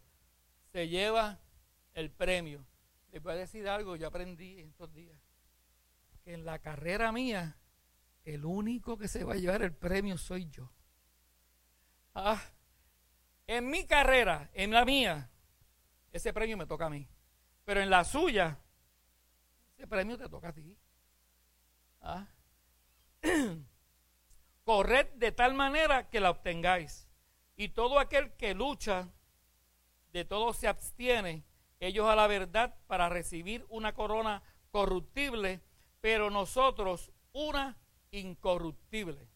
se 0.72 0.88
lleva 0.88 1.40
el 1.94 2.12
premio? 2.12 2.66
Les 3.12 3.22
voy 3.22 3.34
a 3.34 3.38
decir 3.38 3.68
algo, 3.68 3.96
yo 3.96 4.08
aprendí 4.08 4.60
en 4.60 4.70
estos 4.70 4.94
días, 4.94 5.20
que 6.24 6.34
en 6.34 6.46
la 6.46 6.60
carrera 6.60 7.12
mía, 7.12 7.58
el 8.24 8.46
único 8.46 8.98
que 8.98 9.08
se 9.08 9.24
va 9.24 9.34
a 9.34 9.38
llevar 9.38 9.64
el 9.64 9.74
premio 9.74 10.18
soy 10.18 10.48
yo. 10.50 10.72
Ah, 12.14 12.42
en 13.48 13.70
mi 13.70 13.86
carrera, 13.86 14.50
en 14.54 14.72
la 14.72 14.86
mía, 14.86 15.30
ese 16.12 16.32
premio 16.34 16.58
me 16.58 16.66
toca 16.66 16.86
a 16.86 16.90
mí. 16.90 17.08
Pero 17.72 17.84
en 17.84 17.90
la 17.90 18.04
suya, 18.04 18.60
ese 19.78 19.88
premio 19.88 20.18
te 20.18 20.28
toca 20.28 20.50
a 20.50 20.52
ti. 20.52 20.78
Ah. 22.02 22.28
Corred 24.66 25.08
de 25.14 25.32
tal 25.32 25.54
manera 25.54 26.10
que 26.10 26.20
la 26.20 26.32
obtengáis. 26.32 27.08
Y 27.56 27.70
todo 27.70 27.98
aquel 27.98 28.34
que 28.34 28.54
lucha, 28.54 29.08
de 30.12 30.26
todo 30.26 30.52
se 30.52 30.68
abstiene 30.68 31.46
ellos 31.80 32.10
a 32.10 32.18
la 32.18 32.28
verdad 32.28 32.76
para 32.88 33.08
recibir 33.08 33.66
una 33.70 33.94
corona 33.94 34.44
corruptible, 34.72 35.62
pero 36.02 36.30
nosotros 36.30 37.10
una 37.32 37.78
incorruptible. 38.12 39.30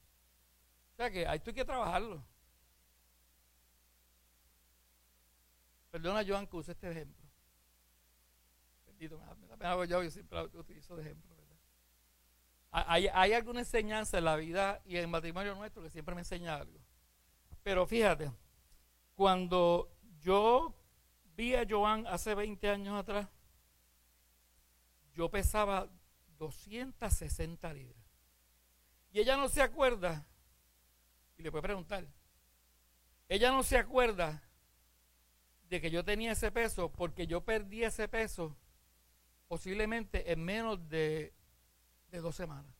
O 0.91 0.95
sea 0.97 1.09
que 1.09 1.25
hay 1.25 1.39
que 1.39 1.63
trabajarlo. 1.63 2.21
Perdona, 5.89 6.21
Joan, 6.27 6.45
que 6.47 6.57
use 6.57 6.73
este 6.73 6.91
ejemplo. 6.91 7.24
Bendito, 8.97 9.19
me 9.19 9.47
da 9.47 9.57
pena 9.57 9.85
yo, 9.85 10.03
yo 10.03 10.09
siempre 10.09 10.37
lo 10.37 10.59
utilizo 10.59 10.95
de 10.95 11.03
ejemplo. 11.03 11.35
Hay, 12.71 13.07
hay 13.13 13.33
alguna 13.33 13.59
enseñanza 13.59 14.17
en 14.17 14.25
la 14.25 14.37
vida 14.37 14.81
y 14.85 14.95
en 14.95 15.03
el 15.03 15.07
matrimonio 15.07 15.53
nuestro 15.55 15.83
que 15.83 15.89
siempre 15.89 16.15
me 16.15 16.21
enseña 16.21 16.55
algo. 16.55 16.79
Pero 17.61 17.85
fíjate, 17.85 18.31
cuando 19.15 19.91
yo 20.19 20.73
vi 21.35 21.55
a 21.55 21.65
Joan 21.69 22.07
hace 22.07 22.35
20 22.35 22.69
años 22.69 22.95
atrás, 22.95 23.27
yo 25.13 25.29
pesaba 25.29 25.89
260 26.37 27.73
libras. 27.73 28.05
Y 29.11 29.19
ella 29.19 29.35
no 29.35 29.49
se 29.49 29.61
acuerda, 29.61 30.25
y 31.37 31.43
le 31.43 31.51
puede 31.51 31.63
preguntar, 31.63 32.05
ella 33.27 33.51
no 33.51 33.63
se 33.63 33.77
acuerda 33.77 34.41
de 35.69 35.81
que 35.81 35.91
yo 35.91 36.03
tenía 36.05 36.31
ese 36.31 36.51
peso 36.51 36.91
porque 36.91 37.27
yo 37.27 37.41
perdí 37.41 37.83
ese 37.83 38.07
peso 38.07 38.55
posiblemente 39.47 40.31
en 40.31 40.43
menos 40.43 40.87
de, 40.89 41.33
de 42.11 42.21
dos 42.21 42.35
semanas. 42.35 42.75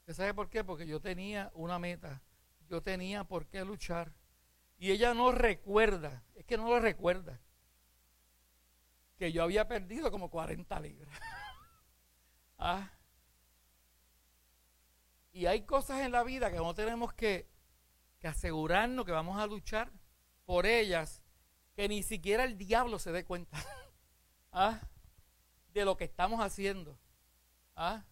¿Usted 0.00 0.14
sabe 0.14 0.34
por 0.34 0.50
qué? 0.50 0.64
Porque 0.64 0.86
yo 0.86 1.00
tenía 1.00 1.50
una 1.54 1.78
meta, 1.78 2.22
yo 2.68 2.82
tenía 2.82 3.24
por 3.24 3.46
qué 3.46 3.64
luchar. 3.64 4.12
Y 4.76 4.90
ella 4.90 5.14
no 5.14 5.32
recuerda, 5.32 6.24
es 6.34 6.44
que 6.44 6.56
no 6.56 6.68
lo 6.68 6.78
recuerda, 6.78 7.40
que 9.16 9.32
yo 9.32 9.42
había 9.42 9.66
perdido 9.66 10.10
como 10.10 10.30
40 10.30 10.80
libras. 10.80 11.18
ah. 12.58 12.90
Y 15.32 15.46
hay 15.46 15.62
cosas 15.62 16.00
en 16.00 16.12
la 16.12 16.22
vida 16.22 16.50
que 16.50 16.58
no 16.58 16.74
tenemos 16.74 17.14
que, 17.14 17.48
que 18.18 18.28
asegurarnos 18.28 19.04
que 19.04 19.12
vamos 19.12 19.38
a 19.38 19.46
luchar 19.46 19.90
por 20.44 20.66
ellas, 20.66 21.22
que 21.74 21.88
ni 21.88 22.02
siquiera 22.02 22.44
el 22.44 22.58
diablo 22.58 22.98
se 22.98 23.10
dé 23.10 23.24
cuenta 23.24 23.56
¿ah? 24.54 24.80
de 25.74 25.84
lo 25.84 25.96
que 25.96 26.04
estamos 26.04 26.40
haciendo. 26.40 26.96
¿ah? 27.76 28.02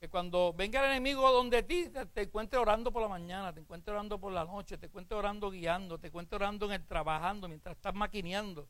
Que 0.00 0.08
cuando 0.08 0.54
venga 0.54 0.80
el 0.80 0.90
enemigo 0.92 1.30
donde 1.30 1.62
ti, 1.62 1.90
te, 2.14 2.22
encuentre 2.22 2.58
orando 2.58 2.92
por 2.92 3.02
la 3.02 3.08
mañana, 3.08 3.52
te 3.52 3.60
encuentre 3.60 3.92
orando 3.92 4.18
por 4.18 4.32
la 4.32 4.44
noche, 4.44 4.78
te 4.78 4.86
encuentre 4.86 5.18
orando 5.18 5.50
guiando, 5.50 5.98
te 5.98 6.06
encuentre 6.06 6.36
orando 6.36 6.66
en 6.66 6.72
el 6.72 6.86
trabajando 6.86 7.48
mientras 7.48 7.76
estás 7.76 7.94
maquineando. 7.94 8.68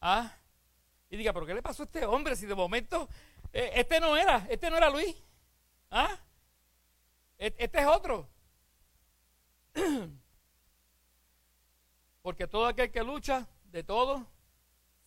¿ah? 0.00 0.32
Y 1.10 1.16
diga, 1.16 1.32
¿pero 1.32 1.46
qué 1.46 1.54
le 1.54 1.62
pasó 1.62 1.82
a 1.82 1.86
este 1.86 2.06
hombre 2.06 2.36
si 2.36 2.46
de 2.46 2.54
momento 2.54 3.08
eh, 3.52 3.72
este 3.74 4.00
no 4.00 4.16
era, 4.16 4.46
este 4.48 4.70
no 4.70 4.76
era 4.76 4.88
Luis? 4.88 5.16
¿Ah? 5.90 6.16
E, 7.38 7.54
este 7.58 7.80
es 7.80 7.86
otro. 7.86 8.28
Porque 12.22 12.46
todo 12.46 12.66
aquel 12.66 12.90
que 12.90 13.02
lucha 13.02 13.46
de 13.64 13.82
todo 13.84 14.26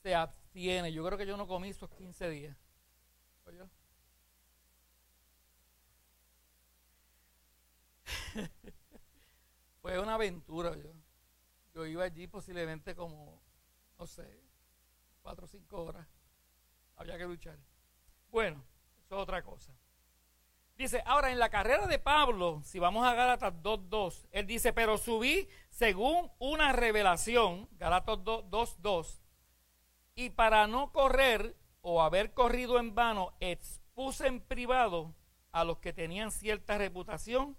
se 0.01 0.15
abstiene. 0.49 0.91
Yo 0.91 1.05
creo 1.05 1.17
que 1.17 1.25
yo 1.25 1.37
no 1.37 1.47
comí 1.47 1.69
esos 1.69 1.89
15 1.91 2.29
días. 2.29 2.57
Fue 9.81 9.99
una 9.99 10.15
aventura. 10.15 10.75
Yo, 10.75 10.91
yo 11.73 11.85
iba 11.85 12.03
allí 12.03 12.27
posiblemente 12.27 12.95
como, 12.95 13.41
no 13.97 14.07
sé, 14.07 14.41
cuatro 15.21 15.45
o 15.45 15.47
cinco 15.47 15.83
horas. 15.83 16.07
Había 16.95 17.17
que 17.17 17.25
luchar. 17.25 17.57
Bueno, 18.29 18.63
eso 19.05 19.15
es 19.15 19.21
otra 19.21 19.41
cosa. 19.43 19.71
Dice, 20.75 21.01
ahora 21.05 21.31
en 21.31 21.39
la 21.39 21.49
carrera 21.49 21.87
de 21.87 21.99
Pablo, 21.99 22.61
si 22.63 22.79
vamos 22.79 23.05
a 23.05 23.13
Gálatas 23.13 23.53
2.2, 23.53 24.27
él 24.31 24.47
dice, 24.47 24.71
pero 24.71 24.97
subí 24.97 25.49
según 25.69 26.31
una 26.39 26.71
revelación, 26.71 27.67
Gálatas 27.71 28.19
2.2, 28.19 29.19
y 30.19 30.31
para 30.31 30.67
no 30.67 30.91
correr 30.91 31.55
o 31.79 32.01
haber 32.01 32.33
corrido 32.33 32.77
en 32.77 32.93
vano, 32.93 33.31
expuse 33.39 34.27
en 34.27 34.41
privado 34.41 35.15
a 35.53 35.63
los 35.63 35.77
que 35.77 35.93
tenían 35.93 36.29
cierta 36.31 36.77
reputación 36.77 37.55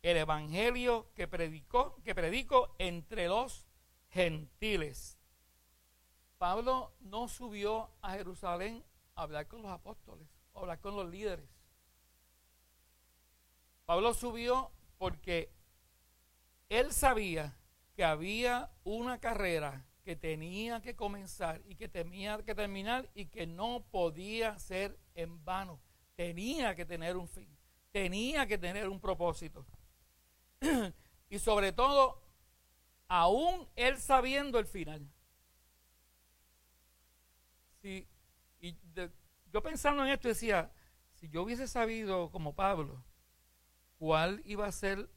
el 0.00 0.16
evangelio 0.16 1.12
que 1.14 1.28
predicó, 1.28 2.00
que 2.02 2.14
predicó 2.14 2.74
entre 2.78 3.28
los 3.28 3.66
gentiles. 4.08 5.18
Pablo 6.38 6.94
no 7.00 7.28
subió 7.28 7.90
a 8.00 8.12
Jerusalén 8.12 8.82
a 9.14 9.24
hablar 9.24 9.46
con 9.46 9.60
los 9.60 9.70
apóstoles, 9.70 10.26
a 10.54 10.60
hablar 10.60 10.80
con 10.80 10.96
los 10.96 11.06
líderes. 11.06 11.50
Pablo 13.84 14.14
subió 14.14 14.72
porque 14.96 15.52
él 16.70 16.94
sabía 16.94 17.58
que 17.94 18.04
había 18.04 18.70
una 18.84 19.20
carrera 19.20 19.84
que 20.02 20.16
tenía 20.16 20.80
que 20.80 20.96
comenzar 20.96 21.62
y 21.66 21.76
que 21.76 21.88
tenía 21.88 22.42
que 22.42 22.54
terminar 22.54 23.08
y 23.14 23.26
que 23.26 23.46
no 23.46 23.84
podía 23.90 24.58
ser 24.58 24.98
en 25.14 25.44
vano. 25.44 25.80
Tenía 26.16 26.74
que 26.74 26.84
tener 26.84 27.16
un 27.16 27.28
fin, 27.28 27.48
tenía 27.90 28.46
que 28.46 28.58
tener 28.58 28.88
un 28.88 29.00
propósito. 29.00 29.66
y 31.30 31.38
sobre 31.38 31.72
todo, 31.72 32.22
aún 33.08 33.68
él 33.76 33.98
sabiendo 33.98 34.58
el 34.58 34.66
final. 34.66 35.06
y 37.82 38.06
yo 39.52 39.62
pensando 39.62 40.04
en 40.04 40.10
esto 40.10 40.28
decía, 40.28 40.70
si 41.14 41.28
yo 41.28 41.42
hubiese 41.42 41.66
sabido 41.66 42.30
como 42.30 42.54
Pablo, 42.54 43.02
cuál 43.98 44.42
iba 44.44 44.66
a 44.66 44.72
ser 44.72 45.10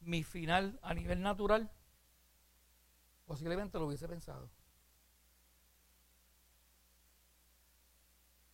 mi 0.00 0.22
final 0.22 0.78
a 0.82 0.94
nivel 0.94 1.22
natural, 1.22 1.70
posiblemente 3.32 3.78
lo 3.78 3.86
hubiese 3.86 4.06
pensado. 4.06 4.50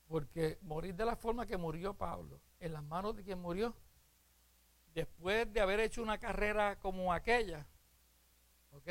Porque 0.06 0.56
morir 0.62 0.94
de 0.94 1.04
la 1.04 1.16
forma 1.16 1.46
que 1.46 1.56
murió 1.56 1.94
Pablo, 1.94 2.40
en 2.60 2.72
las 2.74 2.84
manos 2.84 3.16
de 3.16 3.24
quien 3.24 3.40
murió, 3.40 3.74
después 4.94 5.52
de 5.52 5.60
haber 5.60 5.80
hecho 5.80 6.00
una 6.00 6.18
carrera 6.18 6.78
como 6.78 7.12
aquella, 7.12 7.66
¿ok? 8.70 8.88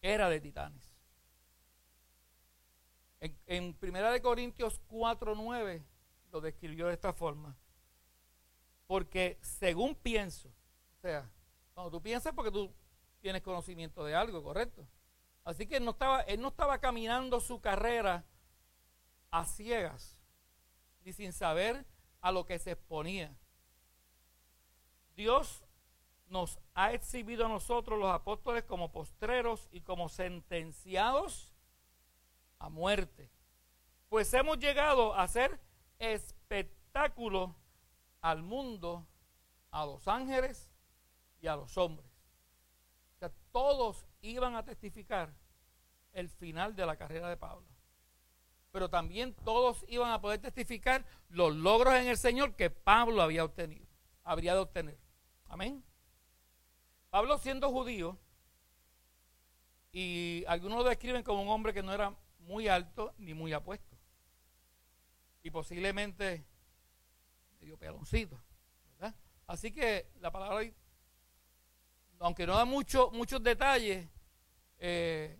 Era 0.00 0.28
de 0.28 0.40
titanes. 0.40 0.96
En, 3.18 3.36
en 3.46 3.74
Primera 3.74 4.12
de 4.12 4.22
Corintios 4.22 4.80
4.9 4.88 5.82
lo 6.30 6.40
describió 6.40 6.86
de 6.86 6.94
esta 6.94 7.12
forma. 7.12 7.56
Porque 8.86 9.36
según 9.40 9.96
pienso, 9.96 10.48
o 10.48 11.00
sea, 11.00 11.28
cuando 11.74 11.90
tú 11.90 12.00
piensas 12.00 12.32
porque 12.32 12.52
tú 12.52 12.72
tienes 13.20 13.42
conocimiento 13.42 14.04
de 14.04 14.14
algo, 14.14 14.42
¿correcto? 14.42 14.86
Así 15.44 15.66
que 15.66 15.76
él 15.76 15.84
no 15.84 15.92
estaba, 15.92 16.20
él 16.22 16.40
no 16.40 16.48
estaba 16.48 16.78
caminando 16.78 17.40
su 17.40 17.60
carrera 17.60 18.24
a 19.30 19.44
ciegas, 19.44 20.18
ni 21.04 21.12
sin 21.12 21.32
saber 21.32 21.84
a 22.20 22.32
lo 22.32 22.44
que 22.44 22.58
se 22.58 22.72
exponía. 22.72 23.34
Dios 25.16 25.64
nos 26.28 26.58
ha 26.74 26.92
exhibido 26.92 27.46
a 27.46 27.48
nosotros 27.48 27.98
los 27.98 28.10
apóstoles 28.10 28.64
como 28.64 28.92
postreros 28.92 29.68
y 29.72 29.80
como 29.80 30.08
sentenciados 30.08 31.54
a 32.58 32.68
muerte. 32.68 33.30
Pues 34.08 34.32
hemos 34.34 34.58
llegado 34.58 35.14
a 35.14 35.26
ser 35.28 35.58
espectáculo 35.98 37.54
al 38.20 38.42
mundo, 38.42 39.06
a 39.70 39.86
los 39.86 40.06
ángeles 40.08 40.70
y 41.40 41.46
a 41.46 41.56
los 41.56 41.76
hombres. 41.76 42.07
O 43.18 43.20
sea, 43.20 43.32
todos 43.50 44.06
iban 44.22 44.54
a 44.54 44.64
testificar 44.64 45.34
el 46.12 46.28
final 46.28 46.76
de 46.76 46.86
la 46.86 46.96
carrera 46.96 47.28
de 47.28 47.36
Pablo. 47.36 47.66
Pero 48.70 48.88
también 48.88 49.34
todos 49.34 49.84
iban 49.88 50.12
a 50.12 50.20
poder 50.20 50.40
testificar 50.40 51.04
los 51.28 51.52
logros 51.56 51.94
en 51.94 52.06
el 52.06 52.16
Señor 52.16 52.54
que 52.54 52.70
Pablo 52.70 53.20
había 53.22 53.44
obtenido, 53.44 53.88
habría 54.22 54.54
de 54.54 54.60
obtener. 54.60 54.98
Amén. 55.48 55.82
Pablo 57.10 57.38
siendo 57.38 57.70
judío, 57.70 58.16
y 59.90 60.44
algunos 60.46 60.78
lo 60.78 60.88
describen 60.88 61.24
como 61.24 61.42
un 61.42 61.48
hombre 61.48 61.74
que 61.74 61.82
no 61.82 61.92
era 61.92 62.14
muy 62.38 62.68
alto 62.68 63.14
ni 63.18 63.34
muy 63.34 63.52
apuesto. 63.52 63.96
Y 65.42 65.50
posiblemente 65.50 66.46
medio 67.58 67.76
peloncito, 67.76 68.38
¿verdad? 68.92 69.14
Así 69.48 69.72
que 69.72 70.10
la 70.20 70.30
palabra, 70.30 70.70
aunque 72.20 72.46
no 72.46 72.54
da 72.54 72.64
mucho, 72.64 73.10
muchos 73.12 73.42
detalles, 73.42 74.08
eh, 74.78 75.38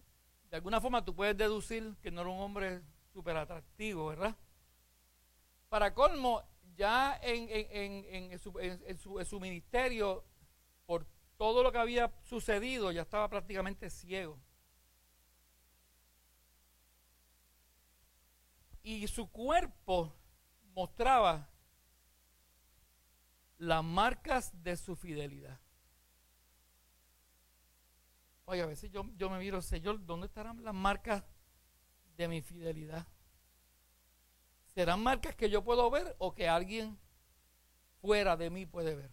de 0.50 0.56
alguna 0.56 0.80
forma 0.80 1.04
tú 1.04 1.14
puedes 1.14 1.36
deducir 1.36 1.96
que 2.00 2.10
no 2.10 2.20
era 2.22 2.30
un 2.30 2.40
hombre 2.40 2.82
súper 3.12 3.36
atractivo, 3.36 4.08
¿verdad? 4.08 4.36
Para 5.68 5.92
colmo, 5.92 6.42
ya 6.76 7.18
en, 7.22 7.48
en, 8.30 8.38
su, 8.38 8.52
su, 8.52 9.18
en, 9.18 9.26
su, 9.26 9.40
ministerio, 9.40 10.24
por 10.86 11.06
todo 11.36 11.62
lo 11.62 11.72
que 11.72 11.78
había 11.78 12.12
sucedido, 12.22 12.92
ya 12.92 13.02
estaba 13.02 13.28
prácticamente 13.28 13.90
ciego. 13.90 14.38
Y 18.82 19.06
su 19.08 19.30
cuerpo 19.30 20.14
mostraba 20.74 21.50
las 23.58 23.84
marcas 23.84 24.50
de 24.62 24.76
su 24.76 24.96
fidelidad. 24.96 25.60
Oye, 28.50 28.62
a 28.62 28.66
veces 28.66 28.90
yo, 28.90 29.04
yo 29.16 29.28
me 29.28 29.38
miro, 29.38 29.60
Señor, 29.60 30.02
¿dónde 30.06 30.26
estarán 30.26 30.64
las 30.64 30.72
marcas 30.72 31.22
de 32.16 32.28
mi 32.28 32.40
fidelidad? 32.40 33.06
¿Serán 34.74 35.02
marcas 35.02 35.34
que 35.34 35.50
yo 35.50 35.62
puedo 35.62 35.90
ver 35.90 36.16
o 36.18 36.34
que 36.34 36.48
alguien 36.48 36.98
fuera 38.00 38.38
de 38.38 38.48
mí 38.48 38.64
puede 38.64 38.94
ver? 38.94 39.12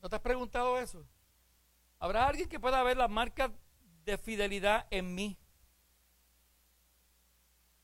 ¿No 0.00 0.08
te 0.08 0.14
has 0.14 0.22
preguntado 0.22 0.78
eso? 0.78 1.04
¿Habrá 1.98 2.28
alguien 2.28 2.48
que 2.48 2.60
pueda 2.60 2.80
ver 2.84 2.96
las 2.96 3.10
marcas 3.10 3.50
de 4.04 4.16
fidelidad 4.16 4.86
en 4.90 5.16
mí? 5.16 5.36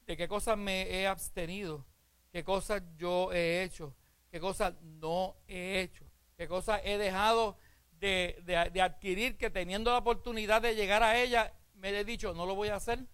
de 0.06 0.16
qué 0.16 0.28
cosas 0.28 0.56
me 0.56 0.88
he 0.90 1.06
abstenido, 1.06 1.84
qué 2.30 2.42
cosas 2.42 2.82
yo 2.96 3.30
he 3.30 3.62
hecho, 3.62 3.94
qué 4.30 4.40
cosas 4.40 4.72
no 4.80 5.36
he 5.46 5.80
hecho, 5.80 6.06
qué 6.34 6.48
cosas 6.48 6.80
he 6.84 6.96
dejado 6.96 7.58
de, 8.00 8.40
de, 8.44 8.82
adquirir 8.82 9.36
que 9.36 9.50
teniendo 9.50 9.90
la 9.90 9.98
oportunidad 9.98 10.62
de 10.62 10.74
llegar 10.74 11.02
a 11.02 11.18
ella, 11.18 11.52
me 11.74 11.90
he 11.90 12.04
dicho, 12.04 12.32
no 12.34 12.46
lo 12.46 12.54
voy 12.54 12.68
a 12.68 12.76
hacer 12.76 13.04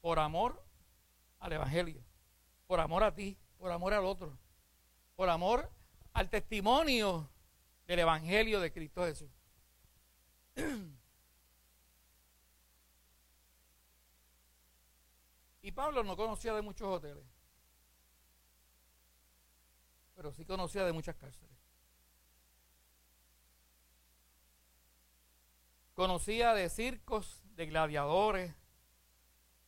por 0.00 0.18
amor 0.18 0.62
al 1.38 1.52
Evangelio, 1.52 2.02
por 2.66 2.80
amor 2.80 3.02
a 3.04 3.14
ti, 3.14 3.38
por 3.58 3.70
amor 3.72 3.94
al 3.94 4.04
otro, 4.04 4.38
por 5.16 5.28
amor 5.30 5.70
al 6.12 6.28
testimonio 6.28 7.30
del 7.86 8.00
Evangelio 8.00 8.60
de 8.60 8.72
Cristo 8.72 9.04
Jesús. 9.04 9.30
Y 15.62 15.72
Pablo 15.72 16.02
no 16.02 16.16
conocía 16.16 16.54
de 16.54 16.62
muchos 16.62 16.88
hoteles, 16.88 17.24
pero 20.14 20.32
sí 20.32 20.44
conocía 20.46 20.84
de 20.84 20.92
muchas 20.92 21.16
cárceles. 21.16 21.49
Conocía 26.00 26.54
de 26.54 26.70
circos, 26.70 27.42
de 27.56 27.66
gladiadores, 27.66 28.54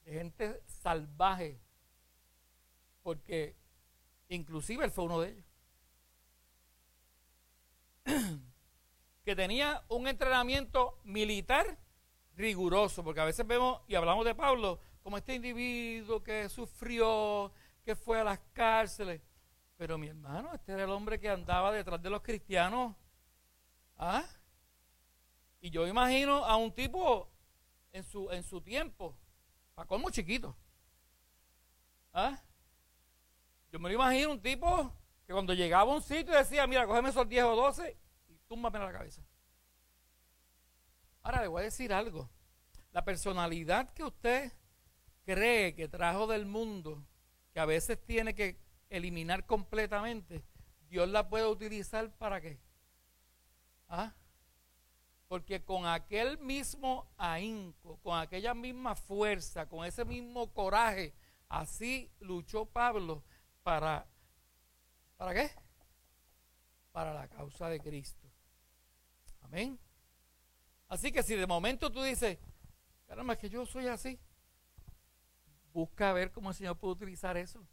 de 0.06 0.12
gente 0.14 0.62
salvaje, 0.64 1.60
porque 3.02 3.54
inclusive 4.28 4.82
él 4.82 4.90
fue 4.90 5.04
uno 5.04 5.20
de 5.20 5.28
ellos. 5.28 5.44
que 9.26 9.36
tenía 9.36 9.84
un 9.88 10.08
entrenamiento 10.08 10.98
militar 11.04 11.78
riguroso, 12.34 13.04
porque 13.04 13.20
a 13.20 13.26
veces 13.26 13.46
vemos 13.46 13.82
y 13.86 13.94
hablamos 13.94 14.24
de 14.24 14.34
Pablo 14.34 14.80
como 15.02 15.18
este 15.18 15.34
individuo 15.34 16.22
que 16.22 16.48
sufrió, 16.48 17.52
que 17.84 17.94
fue 17.94 18.20
a 18.20 18.24
las 18.24 18.38
cárceles. 18.54 19.20
Pero 19.76 19.98
mi 19.98 20.08
hermano, 20.08 20.54
este 20.54 20.72
era 20.72 20.84
el 20.84 20.90
hombre 20.92 21.20
que 21.20 21.28
andaba 21.28 21.70
detrás 21.70 22.00
de 22.00 22.08
los 22.08 22.22
cristianos. 22.22 22.96
¿Ah? 23.98 24.24
Y 25.62 25.70
yo 25.70 25.86
imagino 25.86 26.44
a 26.44 26.56
un 26.56 26.74
tipo 26.74 27.30
en 27.92 28.02
su, 28.02 28.28
en 28.32 28.42
su 28.42 28.60
tiempo, 28.60 29.16
para 29.74 29.86
como 29.86 30.10
chiquito. 30.10 30.56
¿Ah? 32.12 32.36
Yo 33.70 33.78
me 33.78 33.88
lo 33.88 33.94
imagino 33.94 34.32
un 34.32 34.42
tipo 34.42 34.92
que 35.24 35.32
cuando 35.32 35.54
llegaba 35.54 35.92
a 35.92 35.94
un 35.94 36.02
sitio 36.02 36.34
decía, 36.34 36.66
mira, 36.66 36.84
cógeme 36.84 37.10
esos 37.10 37.28
10 37.28 37.44
o 37.44 37.54
12 37.54 37.96
y 38.28 38.38
túmbame 38.48 38.80
en 38.80 38.86
la 38.86 38.92
cabeza. 38.92 39.22
Ahora 41.22 41.42
le 41.42 41.46
voy 41.46 41.60
a 41.60 41.64
decir 41.66 41.92
algo. 41.92 42.28
La 42.90 43.04
personalidad 43.04 43.94
que 43.94 44.02
usted 44.02 44.52
cree 45.24 45.76
que 45.76 45.86
trajo 45.86 46.26
del 46.26 46.44
mundo, 46.44 47.06
que 47.52 47.60
a 47.60 47.66
veces 47.66 48.04
tiene 48.04 48.34
que 48.34 48.58
eliminar 48.90 49.46
completamente, 49.46 50.44
Dios 50.88 51.08
la 51.08 51.28
puede 51.28 51.46
utilizar 51.46 52.10
para 52.18 52.40
qué? 52.40 52.60
¿Ah? 53.88 54.12
Porque 55.32 55.64
con 55.64 55.86
aquel 55.86 56.36
mismo 56.36 57.10
ahínco, 57.16 57.96
con 58.02 58.18
aquella 58.18 58.52
misma 58.52 58.94
fuerza, 58.94 59.66
con 59.66 59.82
ese 59.86 60.04
mismo 60.04 60.52
coraje, 60.52 61.14
así 61.48 62.12
luchó 62.20 62.66
Pablo 62.66 63.24
para, 63.62 64.06
¿para 65.16 65.32
qué? 65.32 65.50
Para 66.90 67.14
la 67.14 67.28
causa 67.28 67.70
de 67.70 67.80
Cristo. 67.80 68.28
Amén. 69.40 69.80
Así 70.86 71.10
que 71.10 71.22
si 71.22 71.34
de 71.34 71.46
momento 71.46 71.90
tú 71.90 72.02
dices, 72.02 72.36
caramba, 73.06 73.32
es 73.32 73.38
que 73.38 73.48
yo 73.48 73.64
soy 73.64 73.86
así, 73.86 74.20
busca 75.72 76.12
ver 76.12 76.30
cómo 76.30 76.50
el 76.50 76.56
Señor 76.56 76.76
puede 76.76 76.92
utilizar 76.92 77.38
eso. 77.38 77.66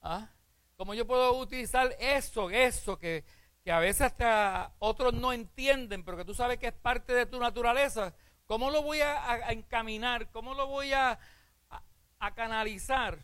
¿Ah? 0.00 0.28
Cómo 0.76 0.94
yo 0.94 1.06
puedo 1.06 1.38
utilizar 1.38 1.94
eso, 2.00 2.50
eso 2.50 2.98
que, 2.98 3.24
a 3.70 3.78
veces 3.78 4.02
hasta 4.02 4.74
otros 4.78 5.14
no 5.14 5.32
entienden, 5.32 6.04
pero 6.04 6.16
que 6.16 6.24
tú 6.24 6.34
sabes 6.34 6.58
que 6.58 6.68
es 6.68 6.72
parte 6.72 7.12
de 7.12 7.26
tu 7.26 7.38
naturaleza. 7.38 8.14
¿Cómo 8.46 8.70
lo 8.70 8.82
voy 8.82 9.00
a, 9.00 9.50
encaminar? 9.52 10.30
¿Cómo 10.30 10.54
lo 10.54 10.66
voy 10.66 10.92
a, 10.92 11.18
a, 12.18 12.34
canalizar? 12.34 13.18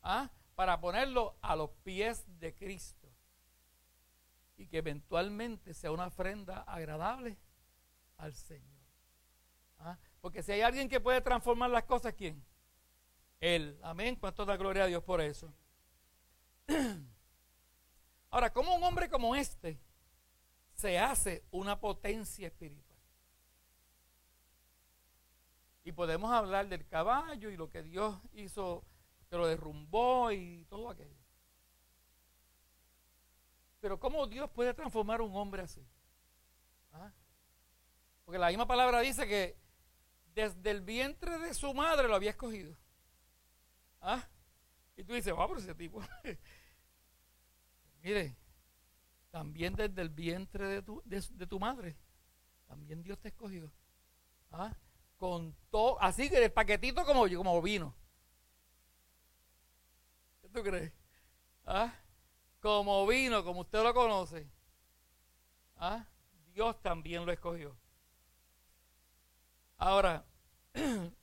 ¿Ah? 0.00 0.30
Para 0.54 0.80
ponerlo 0.80 1.36
a 1.42 1.56
los 1.56 1.70
pies 1.82 2.24
de 2.38 2.54
Cristo. 2.54 3.08
Y 4.56 4.68
que 4.68 4.78
eventualmente 4.78 5.74
sea 5.74 5.90
una 5.90 6.06
ofrenda 6.06 6.62
agradable 6.62 7.36
al 8.16 8.34
Señor. 8.34 8.78
¿Ah? 9.80 9.98
Porque 10.20 10.42
si 10.42 10.52
hay 10.52 10.60
alguien 10.60 10.88
que 10.88 11.00
puede 11.00 11.20
transformar 11.20 11.70
las 11.70 11.84
cosas, 11.84 12.14
¿quién? 12.14 12.44
Él. 13.40 13.78
Amén. 13.82 14.16
¿Cuánto 14.16 14.44
da 14.44 14.56
gloria 14.56 14.84
a 14.84 14.86
Dios 14.86 15.02
por 15.02 15.20
eso? 15.20 15.52
Ahora, 18.30 18.52
¿cómo 18.52 18.74
un 18.74 18.82
hombre 18.82 19.08
como 19.08 19.34
este 19.34 19.80
se 20.74 20.98
hace 20.98 21.44
una 21.50 21.80
potencia 21.80 22.48
espiritual? 22.48 22.98
Y 25.84 25.92
podemos 25.92 26.30
hablar 26.30 26.68
del 26.68 26.86
caballo 26.86 27.48
y 27.50 27.56
lo 27.56 27.70
que 27.70 27.82
Dios 27.82 28.18
hizo, 28.32 28.84
que 29.30 29.36
lo 29.36 29.46
derrumbó 29.46 30.30
y 30.30 30.66
todo 30.66 30.90
aquello. 30.90 31.16
Pero 33.80 33.98
¿cómo 33.98 34.26
Dios 34.26 34.50
puede 34.50 34.74
transformar 34.74 35.22
un 35.22 35.34
hombre 35.34 35.62
así? 35.62 35.86
¿Ah? 36.92 37.12
Porque 38.24 38.38
la 38.38 38.48
misma 38.48 38.66
palabra 38.66 39.00
dice 39.00 39.26
que 39.26 39.56
desde 40.34 40.70
el 40.70 40.82
vientre 40.82 41.38
de 41.38 41.54
su 41.54 41.72
madre 41.72 42.08
lo 42.08 42.14
había 42.14 42.30
escogido. 42.30 42.76
¿Ah? 44.00 44.28
Y 44.96 45.04
tú 45.04 45.14
dices, 45.14 45.34
vamos, 45.34 45.62
ese 45.62 45.74
tipo. 45.74 46.02
Mire, 48.02 48.36
también 49.30 49.74
desde 49.74 50.00
el 50.02 50.08
vientre 50.08 50.66
de 50.68 50.82
tu, 50.82 51.02
de, 51.04 51.46
tu 51.46 51.58
madre, 51.58 51.96
también 52.66 53.02
Dios 53.02 53.18
te 53.18 53.28
escogió. 53.28 53.70
¿Ah? 54.50 54.74
Con 55.16 55.54
todo, 55.70 56.00
así 56.00 56.30
que 56.30 56.42
el 56.42 56.52
paquetito 56.52 57.04
como, 57.04 57.28
como 57.28 57.60
vino. 57.60 57.94
¿Qué 60.40 60.48
tú 60.48 60.62
crees? 60.62 60.92
¿Ah? 61.66 61.92
Como 62.60 63.06
vino, 63.06 63.44
como 63.44 63.60
usted 63.60 63.82
lo 63.82 63.92
conoce. 63.92 64.48
¿Ah? 65.76 66.06
Dios 66.52 66.80
también 66.80 67.26
lo 67.26 67.32
escogió. 67.32 67.76
Ahora, 69.76 70.24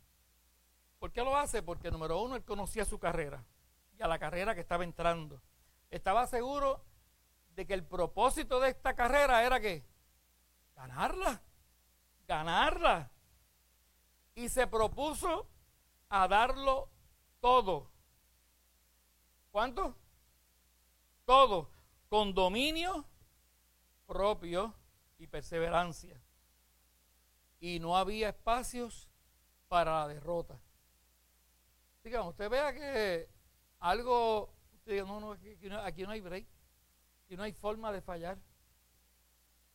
¿Por 1.05 1.11
qué 1.11 1.21
lo 1.21 1.37
hace? 1.37 1.61
Porque 1.61 1.91
número 1.91 2.19
uno, 2.21 2.35
él 2.35 2.43
conocía 2.43 2.83
su 2.83 2.97
carrera 2.97 3.45
y 3.95 4.01
a 4.01 4.07
la 4.07 4.17
carrera 4.17 4.55
que 4.55 4.61
estaba 4.61 4.83
entrando. 4.83 5.39
Estaba 5.95 6.27
seguro 6.27 6.83
de 7.55 7.65
que 7.65 7.73
el 7.73 7.83
propósito 7.83 8.59
de 8.59 8.69
esta 8.69 8.95
carrera 8.95 9.43
era 9.43 9.59
que 9.59 9.85
ganarla, 10.75 11.41
ganarla. 12.27 13.11
Y 14.33 14.49
se 14.49 14.67
propuso 14.67 15.47
a 16.09 16.27
darlo 16.27 16.89
todo. 17.39 17.91
¿Cuánto? 19.51 19.95
Todo, 21.23 21.71
con 22.09 22.33
dominio 22.33 23.05
propio 24.05 24.73
y 25.17 25.27
perseverancia. 25.27 26.21
Y 27.59 27.79
no 27.79 27.97
había 27.97 28.29
espacios 28.29 29.09
para 29.67 29.99
la 30.01 30.07
derrota 30.09 30.59
usted 32.05 32.49
vea 32.49 32.73
que 32.73 33.29
algo, 33.79 34.54
diga, 34.85 35.05
no, 35.05 35.19
no, 35.19 35.31
aquí 35.31 36.03
no, 36.03 36.11
hay 36.11 36.21
break, 36.21 36.47
aquí 37.25 37.35
no 37.35 37.43
hay 37.43 37.53
forma 37.53 37.91
de 37.91 38.01
fallar, 38.01 38.37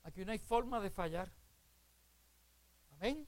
aquí 0.05 0.25
no 0.25 0.33
hay 0.33 0.39
forma 0.39 0.81
de 0.81 0.91
fallar. 0.91 1.33
Amén. 2.93 3.27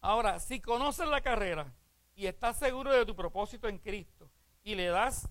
Ahora, 0.00 0.38
si 0.38 0.60
conoces 0.60 1.08
la 1.08 1.20
carrera 1.20 1.74
y 2.14 2.26
estás 2.26 2.58
seguro 2.58 2.92
de 2.92 3.04
tu 3.04 3.16
propósito 3.16 3.68
en 3.68 3.78
Cristo 3.78 4.30
y 4.62 4.74
le 4.74 4.86
das 4.86 5.28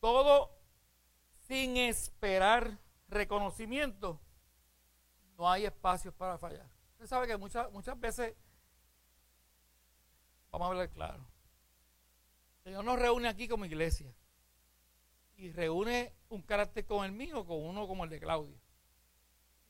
todo 0.00 0.58
sin 1.46 1.76
esperar 1.76 2.78
reconocimiento, 3.08 4.20
no 5.36 5.48
hay 5.48 5.66
espacios 5.66 6.14
para 6.14 6.36
fallar. 6.38 6.68
Usted 6.92 7.06
sabe 7.06 7.26
que 7.28 7.36
muchas, 7.36 7.70
muchas 7.70 7.98
veces 7.98 8.34
Vamos 10.50 10.66
a 10.66 10.70
hablar 10.70 10.90
claro. 10.90 11.26
Señor 12.68 12.84
nos 12.84 12.98
reúne 12.98 13.28
aquí 13.28 13.48
como 13.48 13.64
iglesia. 13.64 14.14
Y 15.36 15.50
reúne 15.52 16.12
un 16.28 16.42
carácter 16.42 16.84
como 16.84 17.02
el 17.02 17.12
mío, 17.12 17.46
con 17.46 17.64
uno 17.64 17.88
como 17.88 18.04
el 18.04 18.10
de 18.10 18.20
Claudio. 18.20 18.60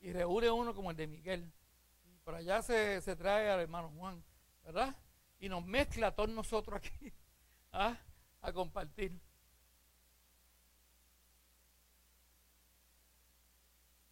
Y 0.01 0.11
reúne 0.11 0.51
uno 0.51 0.75
como 0.75 0.91
el 0.91 0.97
de 0.97 1.07
Miguel. 1.07 1.49
Y 2.03 2.17
por 2.17 2.35
allá 2.35 2.61
se, 2.61 2.99
trae 3.15 3.49
al 3.49 3.61
hermano 3.61 3.89
Juan, 3.91 4.21
¿verdad? 4.65 4.97
Y 5.39 5.47
nos 5.47 5.65
mezcla 5.65 6.07
a 6.07 6.11
todos 6.11 6.29
nosotros 6.29 6.75
aquí 6.75 7.13
¿ah? 7.71 7.97
a 8.41 8.51
compartir. 8.51 9.17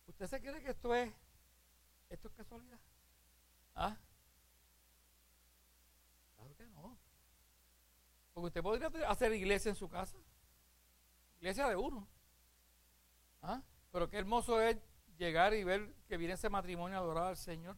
¿Usted 0.05 0.27
se 0.27 0.39
cree 0.39 0.63
que 0.63 0.69
esto 0.69 0.95
es, 0.95 1.11
esto 2.07 2.29
es 2.29 2.33
casualidad? 2.35 2.79
¿Ah? 3.75 3.97
Porque 8.37 8.49
usted 8.49 8.61
podría 8.61 9.09
hacer 9.09 9.33
iglesia 9.33 9.69
en 9.69 9.75
su 9.75 9.89
casa. 9.89 10.15
Iglesia 11.37 11.67
de 11.69 11.75
uno. 11.75 12.07
¿Ah? 13.41 13.63
Pero 13.91 14.07
qué 14.11 14.19
hermoso 14.19 14.61
es 14.61 14.77
llegar 15.17 15.55
y 15.55 15.63
ver 15.63 15.91
que 16.07 16.17
viene 16.17 16.35
ese 16.35 16.47
matrimonio 16.47 16.97
a 16.97 16.99
adorar 16.99 17.23
al 17.29 17.37
Señor. 17.37 17.75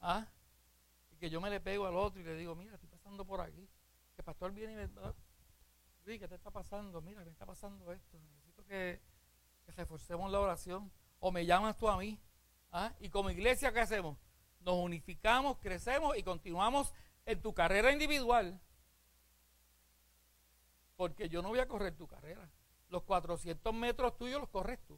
¿Ah? 0.00 0.26
Y 1.12 1.16
que 1.18 1.30
yo 1.30 1.40
me 1.40 1.50
le 1.50 1.60
pego 1.60 1.86
al 1.86 1.94
otro 1.94 2.20
y 2.20 2.24
le 2.24 2.34
digo, 2.34 2.56
mira, 2.56 2.74
estoy 2.74 2.88
pasando 2.88 3.24
por 3.24 3.40
aquí. 3.42 3.68
Que 4.16 4.22
el 4.22 4.24
pastor 4.24 4.50
viene 4.50 4.72
y 4.72 4.74
me 4.74 4.88
dice, 4.88 6.18
¿qué 6.18 6.26
te 6.26 6.34
está 6.34 6.50
pasando? 6.50 7.00
Mira, 7.00 7.22
me 7.22 7.30
está 7.30 7.46
pasando 7.46 7.92
esto. 7.92 8.18
Necesito 8.18 8.64
que, 8.64 9.00
que 9.64 9.70
reforcemos 9.70 10.32
la 10.32 10.40
oración. 10.40 10.90
O 11.20 11.30
me 11.30 11.46
llamas 11.46 11.76
tú 11.76 11.88
a 11.88 11.96
mí. 11.96 12.18
¿Ah? 12.72 12.92
Y 12.98 13.08
como 13.08 13.30
iglesia, 13.30 13.72
¿qué 13.72 13.78
hacemos? 13.78 14.18
Nos 14.62 14.74
unificamos, 14.74 15.58
crecemos 15.58 16.16
y 16.18 16.24
continuamos 16.24 16.92
en 17.24 17.40
tu 17.40 17.54
carrera 17.54 17.92
individual. 17.92 18.60
Porque 21.02 21.28
yo 21.28 21.42
no 21.42 21.48
voy 21.48 21.58
a 21.58 21.66
correr 21.66 21.96
tu 21.96 22.06
carrera. 22.06 22.48
Los 22.88 23.02
400 23.02 23.74
metros 23.74 24.16
tuyos 24.16 24.40
los 24.40 24.48
corres 24.48 24.78
tú. 24.86 24.96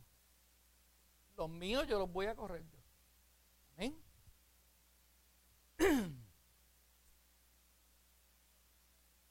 Los 1.34 1.48
míos 1.48 1.86
yo 1.88 1.98
los 1.98 2.12
voy 2.12 2.26
a 2.26 2.34
correr 2.34 2.62
yo. 2.62 2.78
Amén. 3.72 3.98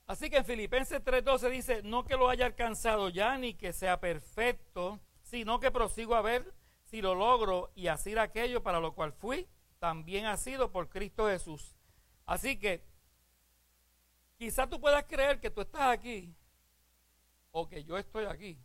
Así 0.07 0.31
que 0.31 0.38
en 0.38 0.45
Filipenses 0.45 0.99
3:12 0.99 1.49
dice, 1.51 1.83
no 1.83 2.05
que 2.05 2.17
lo 2.17 2.27
haya 2.27 2.47
alcanzado 2.47 3.09
ya 3.09 3.38
ni 3.38 3.53
que 3.53 3.71
sea 3.71 3.99
perfecto, 3.99 4.99
sino 5.21 5.59
que 5.59 5.69
prosigo 5.69 6.15
a 6.15 6.23
ver 6.23 6.55
si 6.86 7.03
lo 7.03 7.13
logro 7.13 7.71
y 7.75 7.86
hacer 7.86 8.17
aquello 8.17 8.63
para 8.63 8.79
lo 8.79 8.95
cual 8.95 9.13
fui, 9.13 9.47
también 9.77 10.25
ha 10.25 10.38
sido 10.38 10.71
por 10.71 10.89
Cristo 10.89 11.27
Jesús. 11.27 11.75
Así 12.25 12.57
que 12.57 12.83
quizás 14.39 14.67
tú 14.71 14.81
puedas 14.81 15.03
creer 15.03 15.39
que 15.39 15.51
tú 15.51 15.62
estás 15.62 15.83
aquí 15.83 16.36
o 17.53 17.69
que 17.69 17.83
yo 17.83 17.97
estoy 17.97 18.25
aquí 18.25 18.59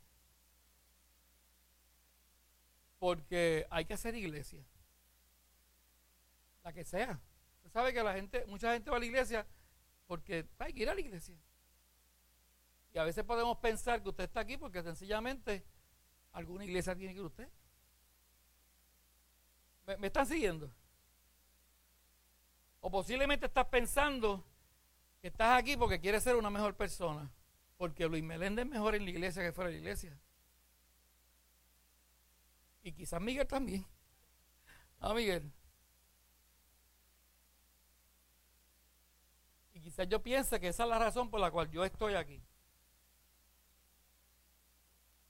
porque 2.98 3.66
hay 3.70 3.84
que 3.84 3.94
hacer 3.94 4.14
iglesia. 4.14 4.64
La 6.64 6.72
que 6.72 6.84
sea. 6.84 7.20
Usted 7.58 7.70
sabe 7.70 7.92
que 7.92 8.02
la 8.02 8.14
gente, 8.14 8.44
mucha 8.46 8.72
gente 8.72 8.90
va 8.90 8.96
a 8.96 9.00
la 9.00 9.06
iglesia 9.06 9.46
porque 10.06 10.48
hay 10.58 10.72
que 10.72 10.82
ir 10.82 10.90
a 10.90 10.94
la 10.94 11.00
iglesia. 11.00 11.36
Y 12.92 12.98
a 12.98 13.04
veces 13.04 13.24
podemos 13.24 13.58
pensar 13.58 14.02
que 14.02 14.08
usted 14.08 14.24
está 14.24 14.40
aquí 14.40 14.56
porque 14.56 14.82
sencillamente 14.82 15.64
alguna 16.32 16.64
iglesia 16.64 16.96
tiene 16.96 17.12
que 17.12 17.20
ir 17.20 17.26
usted. 17.26 17.48
¿Me, 19.86 19.96
me 19.98 20.06
están 20.08 20.26
siguiendo? 20.26 20.70
O 22.80 22.90
posiblemente 22.90 23.46
estás 23.46 23.66
pensando 23.66 24.44
que 25.20 25.28
estás 25.28 25.58
aquí 25.58 25.76
porque 25.76 26.00
quieres 26.00 26.22
ser 26.22 26.36
una 26.36 26.50
mejor 26.50 26.74
persona. 26.74 27.30
Porque 27.78 28.06
Luis 28.06 28.24
Meléndez 28.24 28.66
es 28.66 28.70
mejor 28.70 28.96
en 28.96 29.04
la 29.04 29.10
iglesia 29.10 29.42
que 29.42 29.52
fuera 29.52 29.70
de 29.70 29.76
la 29.76 29.80
iglesia. 29.80 30.20
Y 32.82 32.92
quizás 32.92 33.20
Miguel 33.20 33.46
también. 33.46 33.86
Ah, 34.98 35.14
Miguel. 35.14 35.50
Y 39.74 39.80
quizás 39.80 40.08
yo 40.08 40.20
piense 40.20 40.58
que 40.58 40.68
esa 40.68 40.82
es 40.82 40.88
la 40.88 40.98
razón 40.98 41.30
por 41.30 41.38
la 41.38 41.52
cual 41.52 41.70
yo 41.70 41.84
estoy 41.84 42.14
aquí. 42.14 42.42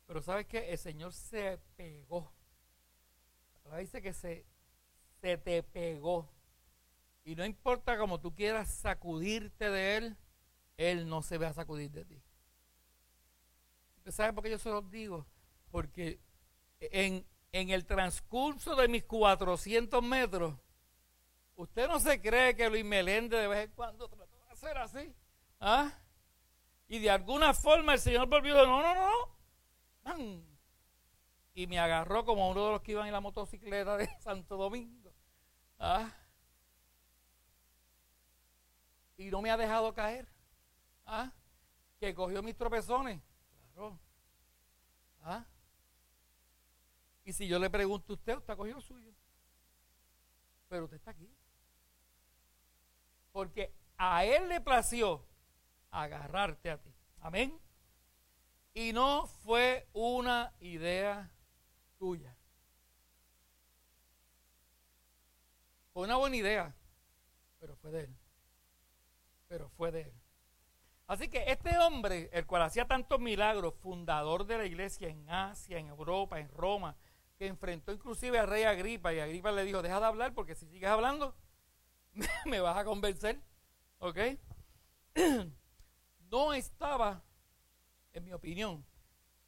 Pero 0.07 0.23
sabes 0.23 0.47
que 0.47 0.71
el 0.73 0.79
Señor 0.79 1.13
se 1.13 1.59
pegó. 1.77 2.33
La 3.65 3.77
dice 3.77 4.01
que 4.01 4.15
se, 4.15 4.47
se 5.21 5.37
te 5.37 5.63
pegó. 5.63 6.27
Y 7.25 7.37
no 7.37 7.45
importa 7.45 7.99
cómo 7.99 8.19
tú 8.19 8.35
quieras 8.35 8.73
sacudirte 8.73 9.69
de 9.69 9.97
Él, 9.99 10.17
Él 10.79 11.07
no 11.07 11.21
se 11.21 11.37
va 11.37 11.49
a 11.49 11.53
sacudir 11.53 11.91
de 11.91 12.07
ti. 12.07 12.23
¿Usted 13.99 14.13
sabe 14.13 14.33
por 14.33 14.45
qué 14.45 14.51
yo 14.51 14.59
se 14.59 14.71
los 14.71 14.91
digo? 14.91 15.27
Porque 15.71 16.21
en, 16.81 17.27
en 17.53 17.71
el 17.71 17.85
transcurso 17.85 18.75
de 18.77 18.89
mis 18.89 19.05
400 19.05 20.03
metros, 20.03 20.55
usted 21.57 21.89
no 21.89 22.01
se 22.01 22.21
cree 22.21 22.57
que 22.57 22.71
Luis 22.71 22.85
Meléndez 22.85 23.41
de 23.41 23.49
vez 23.49 23.65
en 23.67 23.73
cuando 23.73 24.09
trató 24.09 24.37
de 24.37 24.51
hacer 24.51 24.79
así. 24.79 25.15
¿Ah? 25.61 25.93
Y 26.87 27.01
de 27.01 27.11
alguna 27.11 27.53
forma 27.53 27.93
el 27.95 27.99
Señor 27.99 28.29
volvió 28.29 28.55
dijo, 28.55 28.67
no, 28.67 28.83
no, 28.83 28.95
no. 28.95 30.43
Y 31.55 31.67
me 31.67 31.79
agarró 31.79 32.25
como 32.25 32.49
uno 32.49 32.67
de 32.67 32.73
los 32.73 32.83
que 32.83 32.93
iban 32.93 33.07
en 33.07 33.13
la 33.13 33.21
motocicleta 33.21 33.97
de 33.97 34.09
Santo 34.21 34.57
Domingo. 34.57 35.13
¿Ah? 35.79 36.11
Y 39.17 39.31
no 39.31 39.43
me 39.43 39.51
ha 39.51 39.57
dejado 39.57 39.93
caer. 39.93 40.29
¿Ah? 41.05 41.33
Que 41.99 42.15
cogió 42.15 42.43
mis 42.43 42.57
tropezones. 42.57 43.21
¿Ah? 45.23 45.45
Y 47.25 47.33
si 47.33 47.47
yo 47.47 47.59
le 47.59 47.71
pregunto 47.71 48.13
a 48.13 48.17
usted, 48.17 48.37
usted 48.37 48.53
ha 48.53 48.57
cogido 48.57 48.81
suyo. 48.81 49.13
Pero 50.69 50.85
usted 50.85 50.97
está 50.97 51.11
aquí. 51.11 51.31
Porque 53.33 53.75
a 53.97 54.25
él 54.25 54.49
le 54.49 54.61
plació 54.61 55.27
agarrarte 55.91 56.71
a 56.71 56.81
ti. 56.81 56.95
Amén. 57.21 57.59
Y 58.75 58.93
no 58.93 59.27
fue 59.27 59.89
una 59.93 60.55
idea 60.61 61.31
tuya. 61.99 62.35
Fue 65.93 66.05
una 66.05 66.17
buena 66.17 66.37
idea, 66.37 66.75
pero 67.59 67.77
fue 67.77 67.91
de 67.91 68.01
él. 68.05 68.17
Pero 69.49 69.69
fue 69.71 69.91
de 69.91 70.03
él. 70.03 70.18
Así 71.09 71.29
que 71.29 71.45
este 71.51 71.77
hombre, 71.79 72.29
el 72.35 72.47
cual 72.47 72.63
hacía 72.63 72.87
tantos 72.87 73.19
milagros, 73.19 73.75
fundador 73.81 74.45
de 74.45 74.59
la 74.59 74.67
iglesia 74.67 75.09
en 75.09 75.29
Asia, 75.31 75.79
en 75.79 75.89
Europa, 75.89 76.39
en 76.39 76.51
Roma, 76.51 76.97
que 77.39 77.47
enfrentó 77.47 77.93
inclusive 77.93 78.39
al 78.39 78.47
rey 78.47 78.65
Agripa 78.65 79.15
y 79.15 79.19
Agripa 79.19 79.51
le 79.51 79.65
dijo, 79.65 79.81
deja 79.81 80.01
de 80.01 80.07
hablar 80.07 80.35
porque 80.35 80.55
si 80.55 80.67
sigues 80.67 80.91
hablando 80.91 81.35
me 82.47 82.61
vas 82.61 82.77
a 82.77 82.85
convencer. 82.85 83.41
¿Ok? 83.99 84.19
No 86.31 86.53
estaba, 86.53 87.25
en 88.13 88.23
mi 88.23 88.35
opinión, 88.35 88.85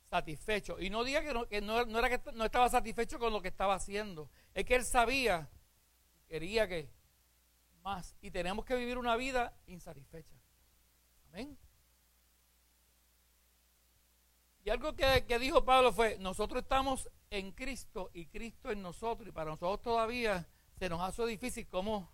satisfecho. 0.08 0.80
Y 0.80 0.88
no 0.88 1.04
diga 1.04 1.20
que 1.20 1.60
no, 1.60 1.84
no, 1.84 1.98
era 1.98 2.08
que 2.08 2.32
no 2.32 2.46
estaba 2.46 2.70
satisfecho 2.70 3.18
con 3.18 3.34
lo 3.34 3.42
que 3.42 3.48
estaba 3.48 3.74
haciendo. 3.74 4.30
Es 4.54 4.64
que 4.64 4.76
él 4.76 4.84
sabía, 4.86 5.50
quería 6.26 6.66
que 6.66 6.88
más. 7.82 8.16
Y 8.22 8.30
tenemos 8.30 8.64
que 8.64 8.76
vivir 8.76 8.96
una 8.96 9.14
vida 9.16 9.54
insatisfecha. 9.66 10.39
Y 14.62 14.70
algo 14.70 14.94
que, 14.94 15.24
que 15.26 15.38
dijo 15.38 15.64
Pablo 15.64 15.92
fue, 15.92 16.18
nosotros 16.18 16.62
estamos 16.62 17.08
en 17.30 17.52
Cristo 17.52 18.10
y 18.12 18.26
Cristo 18.26 18.70
en 18.70 18.82
nosotros. 18.82 19.28
Y 19.28 19.32
para 19.32 19.50
nosotros 19.50 19.80
todavía 19.82 20.46
se 20.78 20.88
nos 20.88 21.00
hace 21.00 21.24
difícil 21.26 21.66
cómo, 21.68 22.10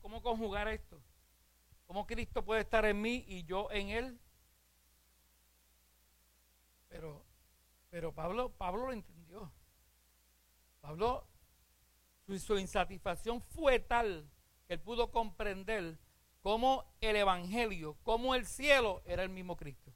cómo, 0.00 0.22
conjugar 0.22 0.68
esto. 0.68 1.02
¿Cómo 1.86 2.06
Cristo 2.06 2.44
puede 2.44 2.60
estar 2.60 2.84
en 2.84 3.00
mí 3.00 3.24
y 3.26 3.44
yo 3.44 3.70
en 3.72 3.88
Él? 3.88 4.20
Pero, 6.88 7.24
pero 7.88 8.12
Pablo, 8.12 8.52
Pablo 8.52 8.86
lo 8.86 8.92
entendió. 8.92 9.50
Pablo, 10.80 11.26
su, 12.26 12.38
su 12.38 12.58
insatisfacción 12.58 13.42
fue 13.42 13.80
tal 13.80 14.30
que 14.66 14.74
él 14.74 14.80
pudo 14.80 15.10
comprender 15.10 15.98
cómo 16.40 16.84
el 17.00 17.16
Evangelio, 17.16 17.96
cómo 18.02 18.34
el 18.34 18.46
cielo 18.46 19.02
era 19.04 19.22
el 19.22 19.28
mismo 19.28 19.56
Cristo. 19.56 19.92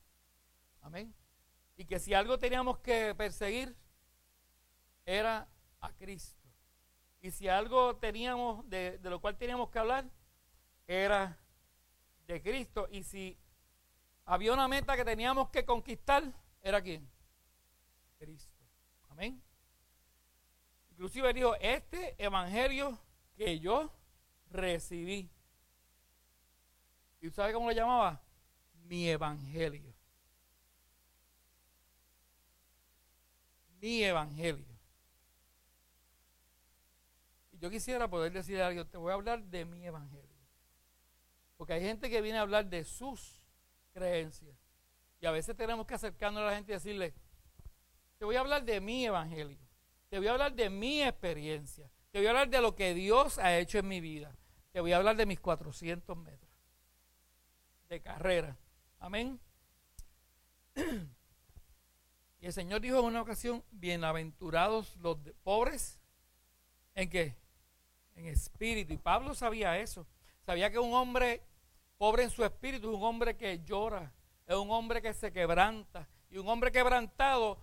Amén. 0.81 1.15
Y 1.77 1.87
que 1.87 1.99
si 1.99 2.15
algo 2.15 2.39
teníamos 2.39 2.79
que 2.79 3.15
perseguir 3.15 3.77
era 5.05 5.49
a 5.81 5.93
Cristo. 5.93 6.49
Y 7.21 7.31
si 7.31 7.49
algo 7.49 7.97
teníamos, 7.97 8.69
de, 8.69 8.99
lo 9.03 9.21
cual 9.21 9.37
teníamos 9.37 9.71
que 9.71 9.79
hablar, 9.79 10.05
era 10.87 11.39
de 12.27 12.43
Cristo. 12.43 12.87
Y 12.91 13.03
si 13.03 13.39
había 14.27 14.53
una 14.53 14.69
meta 14.69 14.97
que 14.97 15.05
teníamos 15.05 15.49
que 15.49 15.65
conquistar, 15.65 16.23
¿era 16.61 16.83
quién? 16.83 17.11
Cristo. 18.19 18.63
Amén. 19.09 19.43
Inclusive 20.91 21.33
dijo, 21.33 21.55
este 21.57 22.15
evangelio 22.23 22.99
que 23.37 23.59
yo 23.59 23.91
recibí. 24.51 25.31
¿Y 27.25 27.31
sabe 27.31 27.55
cómo 27.55 27.71
lo 27.71 27.73
llamaba? 27.75 28.21
Mi 28.83 29.09
evangelio. 29.09 29.95
Mi 33.81 34.05
evangelio. 34.05 34.79
Yo 37.53 37.71
quisiera 37.71 38.09
poder 38.09 38.31
decir 38.31 38.61
algo, 38.61 38.87
te 38.87 38.99
voy 38.99 39.11
a 39.11 39.15
hablar 39.15 39.43
de 39.43 39.65
mi 39.65 39.87
evangelio. 39.87 40.37
Porque 41.57 41.73
hay 41.73 41.81
gente 41.81 42.11
que 42.11 42.21
viene 42.21 42.37
a 42.37 42.43
hablar 42.43 42.67
de 42.67 42.85
sus 42.85 43.41
creencias. 43.95 44.55
Y 45.19 45.25
a 45.25 45.31
veces 45.31 45.57
tenemos 45.57 45.87
que 45.87 45.95
acercarnos 45.95 46.43
a 46.43 46.47
la 46.49 46.57
gente 46.57 46.73
y 46.73 46.75
decirle, 46.75 47.15
te 48.19 48.27
voy 48.27 48.37
a 48.37 48.41
hablar 48.41 48.67
de 48.67 48.83
mi 48.83 49.07
evangelio. 49.07 49.57
Te 50.11 50.19
voy 50.19 50.27
a 50.27 50.33
hablar 50.33 50.53
de 50.53 50.69
mi 50.69 51.03
experiencia. 51.03 51.91
Te 52.11 52.19
voy 52.19 52.27
a 52.27 52.31
hablar 52.31 52.51
de 52.51 52.61
lo 52.61 52.75
que 52.75 52.93
Dios 52.93 53.39
ha 53.39 53.57
hecho 53.57 53.79
en 53.79 53.89
mi 53.89 54.03
vida. 54.03 54.37
Te 54.73 54.81
voy 54.81 54.93
a 54.93 54.99
hablar 54.99 55.17
de 55.17 55.25
mis 55.25 55.41
400 55.41 56.19
metros 56.19 56.54
de 57.95 58.03
carrera. 58.03 58.57
Amén. 58.99 59.41
Y 62.41 62.47
el 62.47 62.53
Señor 62.53 62.83
dijo 62.83 62.99
en 62.99 63.07
una 63.07 63.23
ocasión, 63.23 63.65
bienaventurados 63.71 64.97
los 64.97 65.17
pobres, 65.43 65.99
¿en 66.95 67.09
qué? 67.09 67.35
En 68.17 68.27
espíritu. 68.27 68.93
Y 68.93 68.99
Pablo 68.99 69.35
sabía 69.35 69.79
eso. 69.79 70.07
Sabía 70.45 70.71
que 70.71 70.79
un 70.79 70.93
hombre 70.93 71.43
pobre 71.97 72.25
en 72.25 72.29
su 72.29 72.45
espíritu 72.45 72.91
es 72.91 72.97
un 72.97 73.03
hombre 73.03 73.35
que 73.35 73.65
llora, 73.65 74.13
es 74.47 74.57
un 74.57 74.71
hombre 74.71 75.01
que 75.01 75.15
se 75.15 75.33
quebranta. 75.33 76.07
Y 76.29 76.37
un 76.37 76.47
hombre 76.47 76.71
quebrantado, 76.71 77.57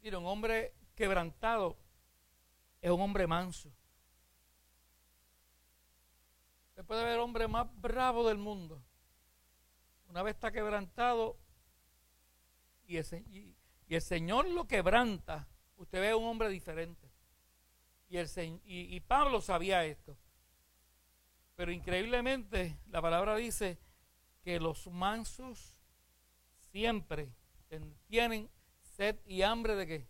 mira, 0.00 0.18
un 0.18 0.26
hombre 0.26 0.72
quebrantado 0.94 1.76
es 2.80 2.90
un 2.90 3.00
hombre 3.02 3.26
manso. 3.26 3.70
Usted 6.70 6.82
puede 6.86 7.04
ver 7.04 7.12
el 7.12 7.20
hombre 7.20 7.46
más 7.46 7.66
bravo 7.78 8.26
del 8.26 8.38
mundo. 8.38 8.82
Una 10.12 10.22
vez 10.22 10.34
está 10.34 10.52
quebrantado 10.52 11.38
y 12.84 12.98
el, 12.98 14.02
Señor 14.02 14.46
lo 14.46 14.68
quebranta, 14.68 15.48
usted 15.76 16.02
ve 16.02 16.14
un 16.14 16.24
hombre 16.24 16.50
diferente. 16.50 17.10
Y, 18.10 18.18
el, 18.18 18.28
y, 18.62 18.94
y 18.94 19.00
Pablo 19.00 19.40
sabía 19.40 19.86
esto. 19.86 20.18
Pero 21.54 21.72
increíblemente 21.72 22.78
la 22.90 23.00
palabra 23.00 23.36
dice 23.36 23.78
que 24.42 24.60
los 24.60 24.86
mansos 24.88 25.80
siempre 26.72 27.32
tienen 28.06 28.50
sed 28.82 29.18
y 29.24 29.40
hambre 29.40 29.76
de 29.76 29.86
qué? 29.86 30.08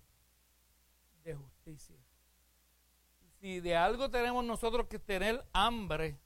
De 1.23 1.37
justicia. 1.37 1.97
Si 3.39 3.61
de 3.61 3.77
algo 3.77 4.11
tenemos 4.11 4.45
nosotros 4.45 4.89
que 4.89 4.99
tener 4.99 5.47
hambre, 5.53 6.19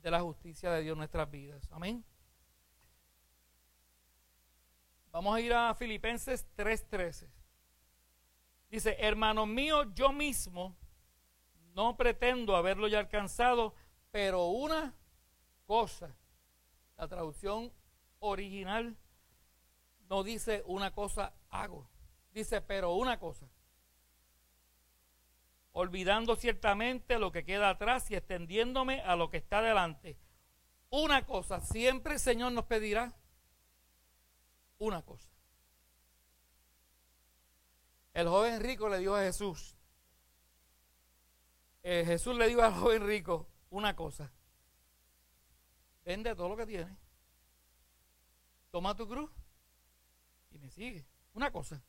de 0.00 0.10
la 0.10 0.22
justicia 0.22 0.70
de 0.70 0.80
Dios 0.80 0.94
en 0.94 0.98
nuestras 1.00 1.30
vidas. 1.30 1.68
Amén. 1.70 2.02
Vamos 5.12 5.34
a 5.34 5.40
ir 5.40 5.52
a 5.52 5.74
Filipenses 5.74 6.46
3:13. 6.56 7.28
Dice, 8.70 8.96
hermanos 9.00 9.48
míos, 9.48 9.88
yo 9.94 10.12
mismo 10.12 10.76
no 11.74 11.96
pretendo 11.96 12.54
haberlo 12.54 12.86
ya 12.86 13.00
alcanzado, 13.00 13.74
pero 14.12 14.46
una 14.46 14.94
cosa, 15.66 16.14
la 16.96 17.08
traducción 17.08 17.72
original 18.20 18.96
no 20.08 20.22
dice 20.22 20.62
una 20.66 20.92
cosa 20.92 21.32
hago, 21.48 21.88
dice 22.32 22.60
pero 22.60 22.94
una 22.94 23.18
cosa. 23.18 23.48
Olvidando 25.72 26.36
ciertamente 26.36 27.18
lo 27.18 27.32
que 27.32 27.44
queda 27.44 27.70
atrás 27.70 28.10
y 28.10 28.16
extendiéndome 28.16 29.00
a 29.00 29.16
lo 29.16 29.30
que 29.30 29.38
está 29.38 29.62
delante. 29.62 30.16
Una 30.90 31.26
cosa, 31.26 31.60
siempre 31.60 32.14
el 32.14 32.20
Señor 32.20 32.52
nos 32.52 32.66
pedirá 32.66 33.12
una 34.80 35.02
cosa. 35.02 35.28
El 38.12 38.26
joven 38.26 38.60
rico 38.60 38.88
le 38.88 38.98
dijo 38.98 39.14
a 39.14 39.22
Jesús, 39.22 39.76
eh, 41.82 42.02
Jesús 42.04 42.36
le 42.36 42.48
dijo 42.48 42.62
al 42.62 42.74
joven 42.74 43.06
rico 43.06 43.48
una 43.70 43.94
cosa, 43.94 44.32
vende 46.04 46.34
todo 46.34 46.48
lo 46.48 46.56
que 46.56 46.66
tienes, 46.66 46.98
toma 48.70 48.96
tu 48.96 49.06
cruz 49.06 49.30
y 50.50 50.58
me 50.58 50.70
sigue. 50.70 51.06
Una 51.34 51.52
cosa. 51.52 51.80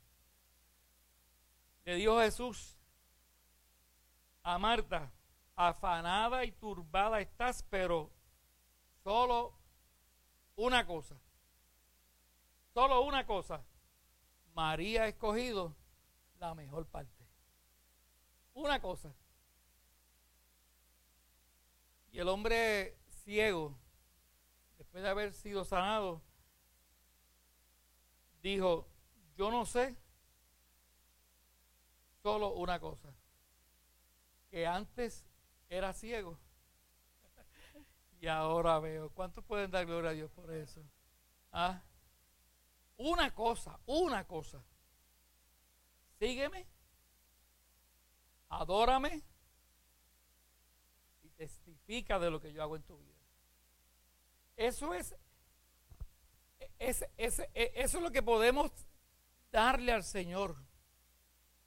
Le 1.85 1.95
dijo 1.95 2.19
Jesús 2.19 2.77
a 4.43 4.59
Marta, 4.59 5.11
afanada 5.55 6.45
y 6.45 6.51
turbada 6.51 7.19
estás, 7.21 7.63
pero 7.63 8.11
solo 9.03 9.57
una 10.55 10.85
cosa. 10.85 11.15
Solo 12.73 13.01
una 13.01 13.25
cosa. 13.25 13.63
María 14.53 15.03
ha 15.03 15.07
escogido 15.07 15.75
la 16.39 16.53
mejor 16.55 16.85
parte. 16.87 17.25
Una 18.53 18.81
cosa. 18.81 19.13
Y 22.11 22.19
el 22.19 22.27
hombre 22.27 22.97
ciego, 23.23 23.77
después 24.77 25.03
de 25.03 25.09
haber 25.09 25.33
sido 25.33 25.63
sanado, 25.63 26.21
dijo, 28.41 28.87
yo 29.37 29.49
no 29.49 29.65
sé 29.65 29.95
solo 32.21 32.53
una 32.53 32.79
cosa, 32.79 33.13
que 34.49 34.67
antes 34.67 35.25
era 35.69 35.93
ciego 35.93 36.37
y 38.19 38.27
ahora 38.27 38.79
veo. 38.79 39.09
¿Cuántos 39.11 39.43
pueden 39.45 39.71
dar 39.71 39.85
gloria 39.85 40.11
a 40.11 40.13
Dios 40.13 40.29
por 40.31 40.51
eso? 40.51 40.83
¿Ah? 41.51 41.81
Una 43.03 43.33
cosa, 43.33 43.79
una 43.87 44.27
cosa. 44.27 44.63
Sígueme, 46.19 46.67
adórame 48.49 49.23
y 51.23 51.29
testifica 51.31 52.19
de 52.19 52.29
lo 52.29 52.39
que 52.39 52.53
yo 52.53 52.61
hago 52.61 52.75
en 52.75 52.83
tu 52.83 52.95
vida. 52.99 53.17
Eso 54.55 54.93
es, 54.93 55.15
es, 56.77 57.03
eso 57.17 57.47
es 57.57 57.93
lo 58.03 58.11
que 58.11 58.21
podemos 58.21 58.71
darle 59.51 59.93
al 59.93 60.03
Señor, 60.03 60.55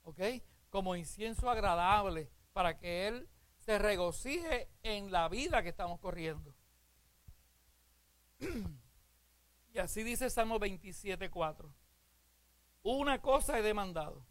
¿ok? 0.05 0.21
Como 0.71 0.95
incienso 0.95 1.51
agradable 1.51 2.31
para 2.53 2.79
que 2.79 3.09
Él 3.09 3.29
se 3.59 3.77
regocije 3.81 4.71
en 4.85 5.11
la 5.11 5.29
vida 5.29 5.65
que 5.65 5.71
estamos 5.71 5.99
corriendo. 5.99 6.55
Y 9.75 9.81
así 9.81 10.05
dice 10.05 10.31
Salmo 10.31 10.61
27, 10.61 11.29
4. 11.31 11.69
Una 12.85 13.21
cosa 13.21 13.59
he 13.59 13.63
demandado 13.63 14.25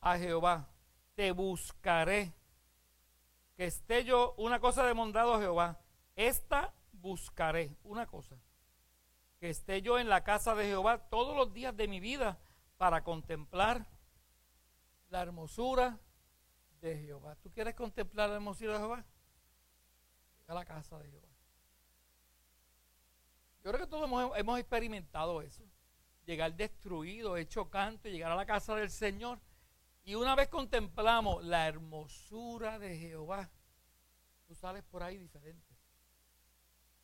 a 0.00 0.16
Jehová, 0.16 0.68
te 1.16 1.32
buscaré. 1.32 2.32
Que 3.56 3.66
esté 3.66 4.04
yo, 4.04 4.34
una 4.36 4.60
cosa 4.60 4.86
demandado 4.86 5.34
a 5.34 5.40
Jehová, 5.40 5.80
esta 6.14 6.72
buscaré, 6.92 7.76
una 7.82 8.06
cosa. 8.06 8.36
Que 9.40 9.50
esté 9.50 9.82
yo 9.82 9.98
en 9.98 10.08
la 10.08 10.22
casa 10.22 10.54
de 10.54 10.66
Jehová 10.66 11.08
todos 11.08 11.36
los 11.36 11.52
días 11.52 11.76
de 11.76 11.88
mi 11.88 11.98
vida 11.98 12.38
para 12.76 13.02
contemplar 13.02 13.84
la 15.08 15.22
hermosura 15.22 15.98
de 16.80 16.98
Jehová. 16.98 17.34
¿Tú 17.42 17.50
quieres 17.50 17.74
contemplar 17.74 18.28
la 18.28 18.36
hermosura 18.36 18.74
de 18.74 18.78
Jehová? 18.78 19.04
A 20.46 20.54
la 20.54 20.64
casa 20.64 20.98
de 20.98 21.10
Jehová. 21.10 21.28
Yo 23.64 23.72
creo 23.72 23.84
que 23.84 23.90
todos 23.90 24.36
hemos, 24.36 24.58
experimentado 24.60 25.42
eso. 25.42 25.64
Llegar 26.24 26.54
destruido, 26.54 27.36
hecho 27.36 27.68
canto, 27.68 28.08
llegar 28.08 28.30
a 28.30 28.36
la 28.36 28.46
casa 28.46 28.76
del 28.76 28.90
Señor. 28.90 29.40
Y 30.04 30.14
una 30.14 30.36
vez 30.36 30.48
contemplamos 30.48 31.44
la 31.44 31.66
hermosura 31.66 32.78
de 32.78 32.96
Jehová, 32.96 33.50
tú 34.46 34.54
sales 34.54 34.84
por 34.84 35.02
ahí 35.02 35.18
diferente. 35.18 35.74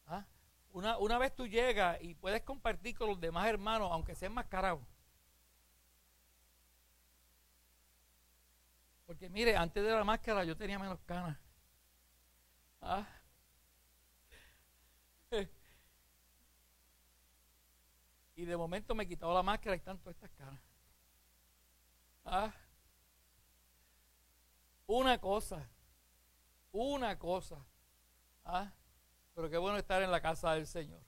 ¿Ah? 0.07 0.25
Una, 0.71 0.99
una, 0.99 1.19
vez 1.19 1.35
tú 1.35 1.49
llegas 1.49 1.99
y 2.01 2.15
puedes 2.15 2.43
compartir 2.43 2.97
con 2.97 3.09
los 3.09 3.21
demás 3.21 3.49
hermanos, 3.49 3.91
aunque 3.91 4.15
sean 4.15 4.33
mascarados. 4.33 4.87
Porque 9.05 9.29
mire, 9.29 9.57
antes 9.57 9.83
de 9.83 9.91
la 9.91 10.05
máscara 10.05 10.45
yo 10.45 10.57
tenía 10.57 10.79
menos 10.79 11.01
canas. 11.01 11.39
¿Ah? 12.81 13.05
Y 18.43 18.45
de 18.45 18.57
momento 18.57 18.93
me 18.93 19.07
quitaba 19.07 19.33
la 19.35 19.43
máscara 19.45 19.77
y 19.77 19.79
están 19.79 19.99
todas 19.99 20.17
estas 20.17 20.31
caras. 20.33 20.61
Ah. 22.25 22.53
Una 24.87 25.19
cosa, 25.19 25.69
una 26.73 27.17
cosa. 27.21 27.65
Ah. 28.45 28.73
Pero 29.35 29.49
qué 29.49 29.59
bueno 29.59 29.79
estar 29.79 30.03
en 30.03 30.11
la 30.11 30.21
casa 30.21 30.55
del 30.55 30.67
Señor. 30.67 31.01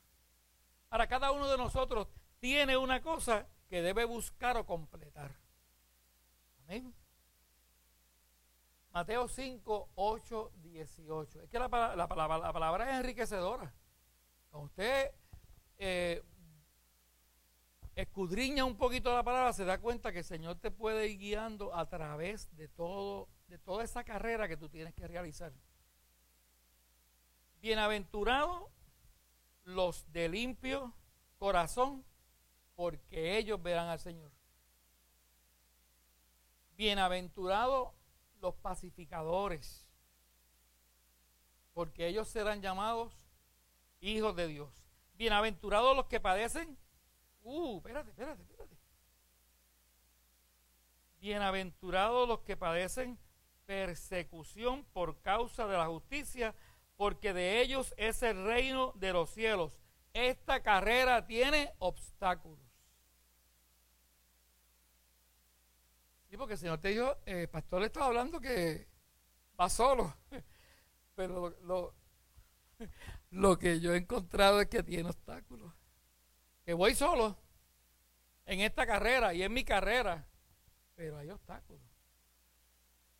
Ahora, 0.91 1.09
cada 1.09 1.32
uno 1.32 1.49
de 1.49 1.59
nosotros 1.59 2.07
tiene 2.39 2.76
una 2.76 3.03
cosa 3.03 3.49
que 3.68 3.82
debe 3.82 4.05
buscar 4.05 4.57
o 4.57 4.64
completar. 4.64 5.37
Amén. 6.62 6.95
Mateo 8.93 9.26
5, 9.26 9.91
8, 9.97 10.53
18. 10.62 11.43
Es 11.43 11.51
que 11.51 11.59
la, 11.59 11.66
la, 11.68 11.97
la 11.97 12.53
palabra 12.53 12.89
es 12.91 12.97
enriquecedora. 13.01 13.74
Cuando 14.51 14.66
usted 14.66 15.12
eh, 15.78 16.22
escudriña 17.95 18.64
un 18.64 18.76
poquito 18.76 19.14
la 19.14 19.22
palabra, 19.22 19.53
se 19.53 19.64
da 19.64 19.80
cuenta 19.80 20.12
que 20.12 20.18
el 20.18 20.24
Señor 20.24 20.57
te 20.57 20.70
puede 20.70 21.09
ir 21.09 21.18
guiando 21.18 21.74
a 21.74 21.88
través 21.88 22.55
de 22.57 22.68
todo, 22.68 23.28
de 23.49 23.59
toda 23.59 23.84
esa 23.84 24.05
carrera 24.05 24.49
que 24.49 24.57
tú 24.57 24.68
tienes 24.68 24.95
que 24.95 25.07
realizar. 25.07 25.53
Bienaventurados 27.61 28.64
los 29.64 30.11
de 30.12 30.28
limpio 30.28 30.92
corazón, 31.38 32.05
porque 32.74 33.38
ellos 33.38 33.62
verán 33.62 33.88
al 33.88 34.01
Señor. 34.01 34.30
Bienaventurados 36.76 37.92
los 38.40 38.55
pacificadores, 38.57 39.86
porque 41.72 42.09
ellos 42.09 42.28
serán 42.28 42.61
llamados 42.61 43.16
hijos 44.01 44.34
de 44.36 44.49
Dios. 44.49 44.70
Bienaventurados 45.14 45.97
los 45.97 46.07
que 46.07 46.20
padecen. 46.20 46.76
Uh, 47.45 47.76
espérate, 47.76 48.09
espérate, 48.09 48.42
espérate. 48.42 48.74
Bienaventurados 51.20 52.26
los 52.26 52.40
que 52.40 52.57
padecen 52.57 53.18
persecución 53.66 54.84
por 54.95 55.20
causa 55.20 55.66
de 55.66 55.76
la 55.76 55.86
justicia, 55.86 56.55
porque 56.97 57.34
de 57.34 57.61
ellos 57.61 57.92
es 57.99 58.22
el 58.22 58.45
reino 58.47 58.92
de 58.97 59.12
los 59.12 59.28
cielos. 59.28 59.72
Esta 60.14 60.62
carrera 60.62 61.26
tiene 61.26 61.74
obstáculos. 61.80 62.64
Sí, 66.30 66.38
porque 66.38 66.55
el 66.55 66.59
Señor 66.59 66.78
te 66.78 66.88
dijo, 66.88 67.14
el 67.26 67.40
eh, 67.40 67.49
pastor 67.49 67.80
le 67.80 67.86
estaba 67.88 68.07
hablando 68.07 68.40
que 68.40 68.88
va 69.61 69.68
solo. 69.68 70.16
Pero 71.14 71.51
lo, 71.62 71.95
lo 73.30 73.59
que 73.59 73.80
yo 73.80 73.92
he 73.92 73.99
encontrado 73.99 74.62
es 74.62 74.68
que 74.68 74.82
tiene 74.82 75.11
obstáculos. 75.11 75.84
Que 76.65 76.73
voy 76.73 76.95
solo 76.95 77.37
en 78.47 78.61
esta 78.61 78.87
carrera 78.87 79.35
y 79.35 79.43
en 79.43 79.53
mi 79.53 79.65
carrera, 79.65 80.27
pero 80.95 81.19
hay 81.19 81.31
obstáculos. 81.31 81.83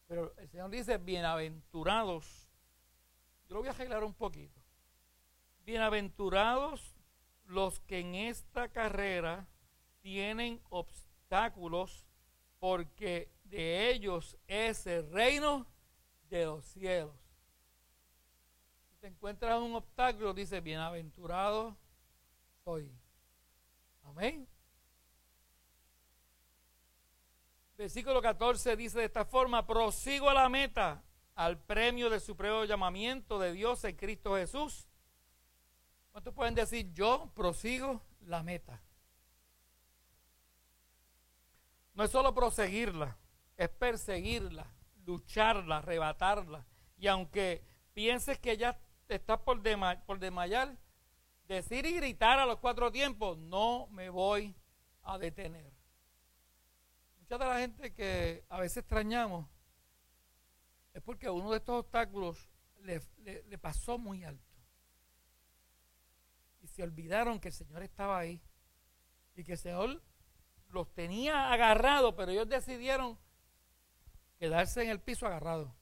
Pero 0.07 0.35
el 0.39 0.49
Señor 0.49 0.71
dice, 0.71 0.99
bienaventurados. 0.99 2.49
Yo 3.49 3.55
lo 3.55 3.61
voy 3.61 3.69
a 3.69 3.73
arreglar 3.73 4.05
un 4.05 4.15
poquito. 4.15 4.61
Bienaventurados 5.61 6.95
los 7.45 7.81
que 7.81 8.01
en 8.01 8.15
esta 8.15 8.69
carrera 8.69 9.47
tienen 10.01 10.61
obstáculos, 10.71 12.07
porque 12.59 13.31
de 13.45 13.91
ellos 13.91 14.39
es 14.47 14.87
el 14.87 15.11
reino 15.11 15.67
de 16.31 16.47
los 16.47 16.65
cielos. 16.65 17.17
Si 18.89 18.97
te 18.97 19.09
encuentras 19.09 19.61
un 19.61 19.75
obstáculo, 19.75 20.33
dice, 20.33 20.61
bienaventurado 20.61 21.77
soy. 22.65 23.04
Amén. 24.05 24.49
Versículo 27.77 28.23
14 28.23 28.77
dice 28.77 28.99
de 29.01 29.05
esta 29.07 29.25
forma, 29.25 29.67
prosigo 29.67 30.31
a 30.31 30.35
la 30.35 30.49
meta, 30.49 31.03
al 31.35 31.59
premio 31.59 32.09
del 32.09 32.21
supremo 32.21 32.65
llamamiento 32.65 33.39
de 33.39 33.53
Dios 33.53 33.83
en 33.85 33.97
Cristo 33.97 34.37
Jesús. 34.37 34.89
¿Cuántos 36.13 36.33
pueden 36.33 36.55
decir, 36.55 36.93
yo 36.95 37.33
prosigo 37.35 38.01
la 38.21 38.45
meta? 38.45 38.81
No 41.95 42.05
es 42.05 42.11
solo 42.11 42.33
proseguirla, 42.33 43.17
es 43.57 43.69
perseguirla, 43.69 44.67
lucharla, 45.05 45.79
arrebatarla. 45.79 46.65
Y 46.97 47.09
aunque 47.09 47.65
pienses 47.93 48.39
que 48.39 48.57
ya 48.57 48.79
estás 49.09 49.41
por, 49.41 49.61
por 50.07 50.19
desmayar, 50.21 50.77
decir 51.49 51.87
y 51.87 51.93
gritar 51.93 52.39
a 52.39 52.47
los 52.47 52.59
cuatro 52.59 52.91
tiempos, 52.91 53.39
no 53.39 53.87
me 53.89 54.11
voy 54.11 54.55
a 55.03 55.19
detener. 55.19 55.73
Mucha 57.19 57.39
de 57.39 57.45
la 57.45 57.59
gente 57.59 57.93
que 57.95 58.45
a 58.49 58.61
veces 58.61 58.79
extrañamos 58.79 59.47
es 60.93 61.03
porque 61.03 61.29
uno 61.29 61.51
de 61.51 61.59
estos 61.59 61.81
obstáculos 61.81 62.49
le, 62.81 63.01
pasó 63.59 63.99
muy 63.99 64.25
alto. 64.25 64.45
Y 66.61 66.69
se 66.69 66.83
olvidaron 66.83 67.41
que 67.41 67.49
el 67.49 67.55
Señor 67.55 67.83
estaba 67.83 68.19
ahí. 68.19 68.41
Y 69.35 69.45
que 69.45 69.53
el 69.53 69.59
Señor 69.59 70.03
los 70.69 70.93
tenía 70.95 71.53
agarrados, 71.53 72.15
pero 72.15 72.31
ellos 72.31 72.49
decidieron 72.49 73.19
quedarse 74.39 74.83
en 74.83 74.91
el 74.91 75.01
piso 75.01 75.27
agarrado. 75.27 75.75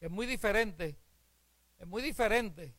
Es 0.00 0.10
muy 0.10 0.26
diferente. 0.26 0.98
Es 1.78 1.86
muy 1.86 2.02
diferente. 2.02 2.77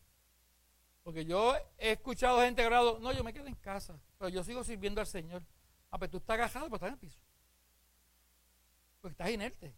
Porque 1.02 1.24
yo 1.24 1.54
he 1.78 1.92
escuchado 1.92 2.40
gente 2.42 2.60
agarrado, 2.60 2.98
no, 2.98 3.12
yo 3.12 3.24
me 3.24 3.32
quedo 3.32 3.46
en 3.46 3.54
casa, 3.54 3.98
pero 4.18 4.28
yo 4.28 4.44
sigo 4.44 4.62
sirviendo 4.62 5.00
al 5.00 5.06
Señor. 5.06 5.42
Ah, 5.90 5.98
pero 5.98 6.10
tú 6.10 6.18
estás 6.18 6.34
agajado, 6.34 6.66
pero 6.66 6.76
estás 6.76 6.88
en 6.88 6.94
el 6.94 7.00
piso. 7.00 7.20
Porque 9.00 9.12
estás 9.12 9.30
inerte. 9.30 9.74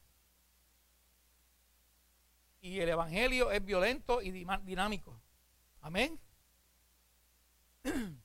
Y 2.60 2.80
el 2.80 2.88
Evangelio 2.88 3.50
es 3.50 3.64
violento 3.64 4.22
y 4.22 4.30
dinámico. 4.30 5.20
Amén. 5.80 6.18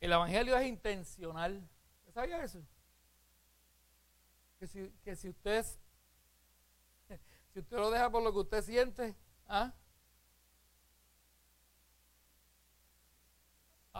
El 0.00 0.12
Evangelio 0.12 0.56
es 0.56 0.66
intencional. 0.66 1.68
¿Usted 1.98 2.14
sabía 2.14 2.42
eso? 2.42 2.62
Que 4.58 4.66
si, 4.66 4.88
que 5.04 5.14
si 5.16 5.28
usted 5.28 5.66
si 7.52 7.58
usted 7.58 7.76
lo 7.76 7.90
deja 7.90 8.08
por 8.10 8.22
lo 8.22 8.32
que 8.32 8.38
usted 8.38 8.62
siente, 8.62 9.14
¿ah? 9.46 9.74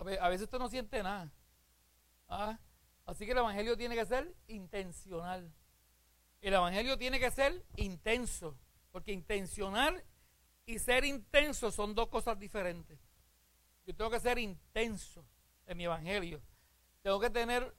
A, 0.00 0.28
veces 0.30 0.44
usted 0.44 0.58
no 0.58 0.68
siente 0.70 1.02
nada. 1.02 1.30
¿ah? 2.28 2.58
Así 3.04 3.26
que 3.26 3.32
el 3.32 3.38
Evangelio 3.38 3.76
tiene 3.76 3.94
que 3.94 4.06
ser 4.06 4.34
intencional. 4.48 5.52
El 6.40 6.54
Evangelio 6.54 6.96
tiene 6.96 7.20
que 7.20 7.30
ser 7.30 7.62
intenso. 7.76 8.56
Porque 8.92 9.12
intencional 9.12 10.02
y 10.64 10.78
ser 10.78 11.04
intenso 11.04 11.70
son 11.70 11.94
dos 11.94 12.08
cosas 12.08 12.38
diferentes. 12.38 12.98
Yo 13.86 13.94
tengo 13.94 14.10
que 14.10 14.20
ser 14.20 14.38
intenso 14.38 15.22
en 15.66 15.76
mi 15.76 15.84
Evangelio. 15.84 16.40
Tengo 17.02 17.20
que 17.20 17.28
tener 17.28 17.74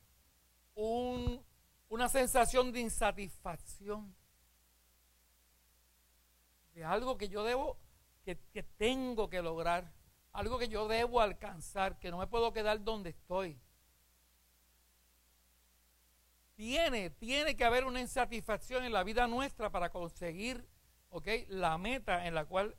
una 0.76 2.08
sensación 2.08 2.72
de 2.72 2.82
insatisfacción. 2.82 4.16
De 6.76 6.84
algo 6.84 7.18
que 7.18 7.30
yo 7.30 7.44
debo, 7.44 7.80
que 8.24 8.64
tengo 8.78 9.28
que 9.28 9.42
lograr 9.42 9.92
algo 10.34 10.58
que 10.58 10.70
yo 10.70 10.88
debo 10.88 11.20
alcanzar, 11.22 12.00
que 12.00 12.12
no 12.12 12.18
me 12.18 12.28
puedo 12.28 12.54
quedar 12.54 12.84
donde 12.84 13.10
estoy. 13.12 13.60
Tiene, 16.56 17.10
tiene 17.10 17.56
que 17.56 17.64
haber 17.64 17.86
una 17.86 18.02
insatisfacción 18.02 18.84
en 18.84 18.94
la 18.94 19.04
vida 19.04 19.28
nuestra 19.28 19.72
para 19.72 19.90
conseguir, 19.90 20.66
¿ok? 21.10 21.28
La 21.48 21.78
meta 21.78 22.28
en 22.28 22.36
la 22.36 22.46
cual 22.46 22.76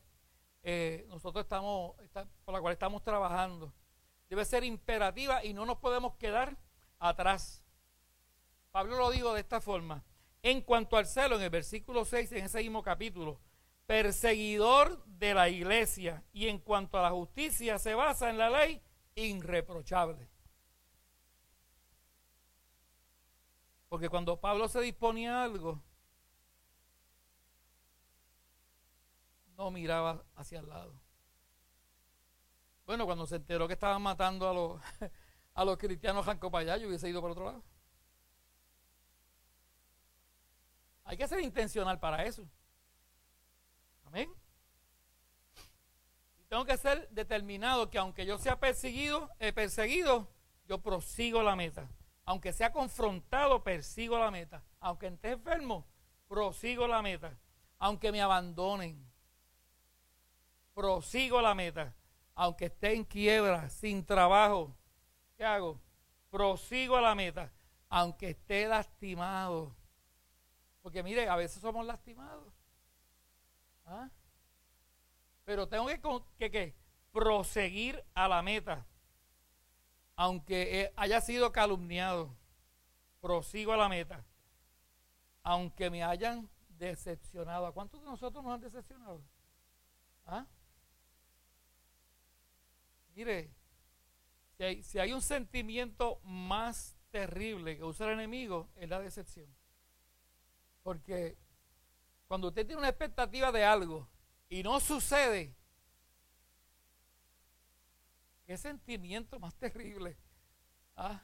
eh, 0.62 1.04
nosotros 1.08 1.44
estamos, 1.44 1.96
por 2.44 2.54
la 2.54 2.60
cual 2.60 2.72
estamos 2.72 3.02
trabajando. 3.02 3.74
Debe 4.28 4.44
ser 4.44 4.64
imperativa 4.64 5.44
y 5.44 5.52
no 5.52 5.66
nos 5.66 5.78
podemos 5.78 6.14
quedar 6.14 6.56
atrás. 6.98 7.62
Pablo 8.70 8.96
lo 8.96 9.10
dijo 9.10 9.34
de 9.34 9.40
esta 9.40 9.60
forma. 9.60 10.04
En 10.42 10.62
cuanto 10.62 10.96
al 10.96 11.06
celo, 11.06 11.36
en 11.36 11.42
el 11.42 11.50
versículo 11.50 12.04
6, 12.04 12.32
en 12.32 12.44
ese 12.44 12.58
mismo 12.58 12.82
capítulo, 12.82 13.40
perseguidor 13.86 15.04
de 15.04 15.34
la 15.34 15.48
iglesia 15.48 16.24
y 16.32 16.48
en 16.48 16.58
cuanto 16.58 16.98
a 16.98 17.02
la 17.02 17.10
justicia 17.10 17.78
se 17.78 17.94
basa 17.94 18.30
en 18.30 18.38
la 18.38 18.50
ley 18.50 18.82
irreprochable. 19.14 20.28
Porque 23.88 24.08
cuando 24.08 24.40
Pablo 24.40 24.68
se 24.68 24.80
disponía 24.80 25.40
a 25.40 25.44
algo, 25.44 25.82
no 29.56 29.70
miraba 29.70 30.24
hacia 30.34 30.60
el 30.60 30.68
lado. 30.68 30.94
Bueno, 32.86 33.04
cuando 33.04 33.26
se 33.26 33.36
enteró 33.36 33.68
que 33.68 33.74
estaban 33.74 34.02
matando 34.02 34.48
a 34.48 34.54
los, 34.54 34.82
a 35.54 35.64
los 35.64 35.76
cristianos 35.76 36.24
Janco 36.24 36.50
para 36.50 36.76
yo 36.78 36.88
hubiese 36.88 37.08
ido 37.08 37.20
por 37.20 37.30
otro 37.30 37.44
lado. 37.44 37.62
Hay 41.04 41.16
que 41.16 41.28
ser 41.28 41.40
intencional 41.40 42.00
para 42.00 42.24
eso. 42.24 42.48
Y 44.20 44.28
tengo 46.44 46.64
que 46.64 46.76
ser 46.76 47.08
determinado 47.10 47.88
que 47.88 47.98
aunque 47.98 48.26
yo 48.26 48.38
sea 48.38 48.60
perseguido, 48.60 49.30
eh, 49.38 49.52
perseguido, 49.52 50.28
yo 50.68 50.82
prosigo 50.82 51.42
la 51.42 51.56
meta. 51.56 51.88
Aunque 52.24 52.52
sea 52.52 52.72
confrontado, 52.72 53.62
persigo 53.62 54.18
la 54.18 54.30
meta. 54.30 54.62
Aunque 54.80 55.08
esté 55.08 55.32
enfermo, 55.32 55.86
prosigo 56.28 56.86
la 56.86 57.02
meta. 57.02 57.36
Aunque 57.78 58.12
me 58.12 58.22
abandonen, 58.22 59.04
prosigo 60.74 61.40
la 61.40 61.54
meta. 61.54 61.94
Aunque 62.34 62.66
esté 62.66 62.94
en 62.94 63.04
quiebra, 63.04 63.68
sin 63.68 64.04
trabajo, 64.04 64.74
¿qué 65.36 65.44
hago? 65.44 65.80
Prosigo 66.30 66.96
a 66.96 67.00
la 67.00 67.14
meta. 67.14 67.52
Aunque 67.88 68.30
esté 68.30 68.66
lastimado. 68.66 69.74
Porque 70.80 71.02
mire, 71.02 71.28
a 71.28 71.36
veces 71.36 71.60
somos 71.60 71.84
lastimados. 71.84 72.61
¿Ah? 73.84 74.08
Pero 75.44 75.68
tengo 75.68 75.86
que, 76.38 76.74
proseguir 77.12 78.02
a 78.14 78.28
la 78.28 78.42
meta. 78.42 78.86
Aunque 80.16 80.92
haya 80.96 81.20
sido 81.20 81.52
calumniado, 81.52 82.34
prosigo 83.20 83.72
a 83.72 83.76
la 83.76 83.88
meta. 83.88 84.24
Aunque 85.42 85.90
me 85.90 86.04
hayan 86.04 86.48
decepcionado. 86.68 87.66
¿A 87.66 87.72
cuántos 87.72 88.00
de 88.00 88.06
nosotros 88.06 88.42
nos 88.42 88.54
han 88.54 88.60
decepcionado? 88.60 89.22
¿Ah? 90.26 90.46
Mire, 93.14 93.50
si 94.56 94.62
hay, 94.64 94.82
si 94.82 94.98
hay 94.98 95.12
un 95.12 95.22
sentimiento 95.22 96.20
más 96.22 96.96
terrible 97.10 97.76
que 97.76 97.84
usa 97.84 98.06
el 98.06 98.14
enemigo, 98.14 98.68
es 98.76 98.88
la 98.88 99.00
decepción. 99.00 99.46
Porque 100.82 101.36
cuando 102.32 102.48
usted 102.48 102.66
tiene 102.66 102.78
una 102.78 102.88
expectativa 102.88 103.52
de 103.52 103.62
algo 103.62 104.08
y 104.48 104.62
no 104.62 104.80
sucede, 104.80 105.54
qué 108.46 108.56
sentimiento 108.56 109.38
más 109.38 109.54
terrible. 109.56 110.16
¿Ah? 110.96 111.22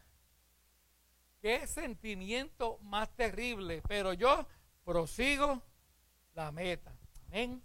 Qué 1.40 1.66
sentimiento 1.66 2.76
más 2.82 3.08
terrible. 3.16 3.80
Pero 3.88 4.12
yo 4.12 4.46
prosigo 4.84 5.62
la 6.34 6.52
meta. 6.52 6.94
Amén. 7.28 7.64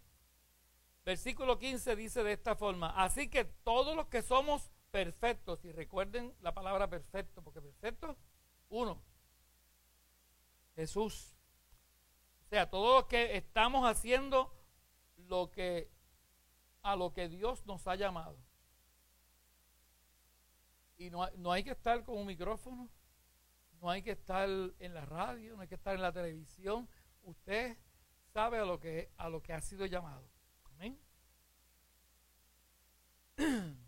Versículo 1.03 1.59
15 1.59 1.97
dice 1.97 2.23
de 2.23 2.31
esta 2.31 2.55
forma, 2.55 2.91
así 2.91 3.27
que 3.27 3.43
todos 3.43 3.93
los 3.93 4.07
que 4.07 4.21
somos 4.21 4.71
perfectos, 4.89 5.65
y 5.65 5.73
recuerden 5.73 6.33
la 6.39 6.53
palabra 6.53 6.89
perfecto, 6.89 7.41
porque 7.43 7.61
perfecto, 7.61 8.15
uno, 8.69 9.03
Jesús. 10.77 11.35
Sea, 12.53 12.69
todos 12.69 13.01
los 13.01 13.05
que 13.07 13.35
estamos 13.35 13.83
haciendo 13.83 14.53
lo 15.17 15.49
que 15.49 15.89
a 16.83 16.95
lo 16.95 17.11
que 17.11 17.27
Dios 17.27 17.65
nos 17.65 17.87
ha 17.87 17.95
llamado. 17.95 18.37
Y 20.95 21.09
no, 21.09 21.27
no 21.37 21.51
hay 21.51 21.63
que 21.63 21.71
estar 21.71 22.03
con 22.03 22.15
un 22.15 22.27
micrófono, 22.27 22.91
no 23.81 23.89
hay 23.89 24.03
que 24.03 24.11
estar 24.11 24.47
en 24.47 24.93
la 24.93 25.03
radio, 25.03 25.55
no 25.55 25.63
hay 25.63 25.67
que 25.67 25.73
estar 25.73 25.95
en 25.95 26.03
la 26.03 26.11
televisión. 26.11 26.87
Usted 27.23 27.75
sabe 28.31 28.59
a 28.59 28.65
lo 28.65 28.79
que, 28.79 29.09
a 29.17 29.29
lo 29.29 29.41
que 29.41 29.53
ha 29.53 29.61
sido 29.61 29.87
llamado. 29.87 30.29
Amén. 30.65 31.01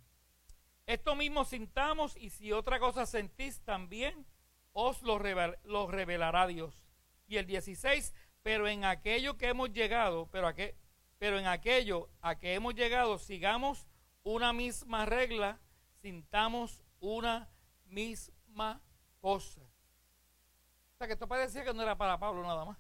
Esto 0.88 1.16
mismo 1.16 1.46
sintamos 1.46 2.18
y 2.18 2.32
si 2.32 2.52
otra 2.52 2.80
cosa 2.80 3.06
sentís 3.06 3.62
también, 3.62 4.26
os 4.74 5.04
lo 5.04 5.20
revelará 5.20 6.48
Dios. 6.48 6.82
Y 7.28 7.38
el 7.38 7.46
16, 7.46 8.14
pero 8.46 8.68
en 8.68 8.86
aquello 8.86 9.40
que 9.40 9.48
hemos 9.48 9.74
llegado, 9.74 10.30
pero, 10.32 10.46
a 10.46 10.54
que, 10.54 10.76
pero 11.18 11.40
en 11.40 11.48
aquello 11.48 12.12
a 12.22 12.38
que 12.38 12.54
hemos 12.54 12.76
llegado, 12.76 13.18
sigamos 13.18 13.88
una 14.22 14.54
misma 14.54 15.08
regla, 15.08 15.60
sintamos 16.04 16.84
una 17.00 17.50
misma 17.86 18.84
cosa. 19.20 19.62
O 19.62 20.98
sea 21.00 21.08
que 21.08 21.14
esto 21.14 21.28
parecía 21.28 21.64
que 21.64 21.74
no 21.74 21.82
era 21.82 21.98
para 21.98 22.20
Pablo 22.20 22.44
nada 22.44 22.66
más. 22.66 22.78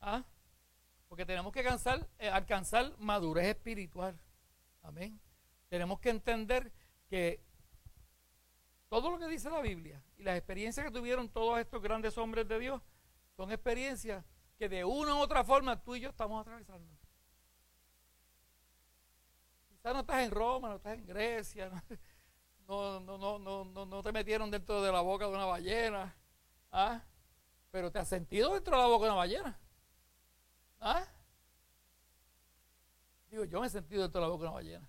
¿Ah? 0.00 0.24
Porque 1.06 1.24
tenemos 1.24 1.52
que 1.52 1.60
eh, 1.60 2.28
alcanzar 2.28 2.92
madurez 2.98 3.46
espiritual. 3.46 4.18
Amén. 4.82 5.20
Tenemos 5.68 6.00
que 6.00 6.10
entender 6.10 6.72
que 7.08 7.40
todo 8.88 9.12
lo 9.12 9.18
que 9.20 9.28
dice 9.28 9.48
la 9.48 9.60
Biblia 9.60 10.02
y 10.16 10.24
las 10.24 10.36
experiencias 10.36 10.84
que 10.84 10.90
tuvieron 10.90 11.28
todos 11.28 11.60
estos 11.60 11.80
grandes 11.80 12.18
hombres 12.18 12.48
de 12.48 12.58
Dios 12.58 12.82
son 13.36 13.52
experiencias 13.52 14.24
que 14.60 14.68
de 14.68 14.84
una 14.84 15.14
u 15.14 15.20
otra 15.20 15.42
forma 15.42 15.82
tú 15.82 15.96
y 15.96 16.00
yo 16.00 16.10
estamos 16.10 16.38
atravesando. 16.38 16.86
Quizás 19.70 19.94
no 19.94 20.00
estás 20.00 20.22
en 20.22 20.30
Roma, 20.30 20.68
no 20.68 20.76
estás 20.76 20.98
en 20.98 21.06
Grecia, 21.06 21.70
no, 22.68 23.00
no, 23.00 23.16
no, 23.16 23.38
no, 23.38 23.64
no, 23.64 23.86
no 23.86 24.02
te 24.02 24.12
metieron 24.12 24.50
dentro 24.50 24.82
de 24.82 24.92
la 24.92 25.00
boca 25.00 25.26
de 25.26 25.32
una 25.32 25.46
ballena, 25.46 26.14
¿ah? 26.72 27.00
pero 27.70 27.90
te 27.90 28.00
has 28.00 28.08
sentido 28.08 28.52
dentro 28.52 28.76
de 28.76 28.82
la 28.82 28.88
boca 28.88 29.06
de 29.06 29.10
una 29.12 29.18
ballena. 29.20 29.58
¿Ah? 30.78 31.06
Digo, 33.30 33.46
yo 33.46 33.62
me 33.62 33.66
he 33.66 33.70
sentido 33.70 34.02
dentro 34.02 34.20
de 34.20 34.26
la 34.26 34.30
boca 34.30 34.42
de 34.42 34.48
una 34.48 34.56
ballena. 34.56 34.88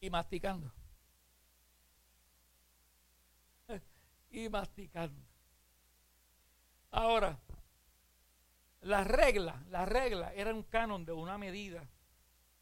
Y 0.00 0.10
masticando. 0.10 0.72
y 4.32 4.48
masticando. 4.48 5.22
Ahora, 6.90 7.38
la 8.80 9.04
regla, 9.04 9.64
la 9.70 9.84
regla 9.86 10.32
era 10.34 10.54
un 10.54 10.62
canon 10.62 11.04
de 11.04 11.12
una 11.12 11.38
medida. 11.38 11.88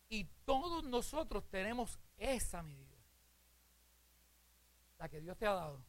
Y 0.09 0.25
todos 0.45 0.85
nosotros 0.85 1.49
tenemos 1.49 1.99
esa 2.17 2.63
medida. 2.63 2.97
La 4.99 5.09
que 5.09 5.21
Dios 5.21 5.37
te 5.37 5.47
ha 5.47 5.53
dado. 5.53 5.85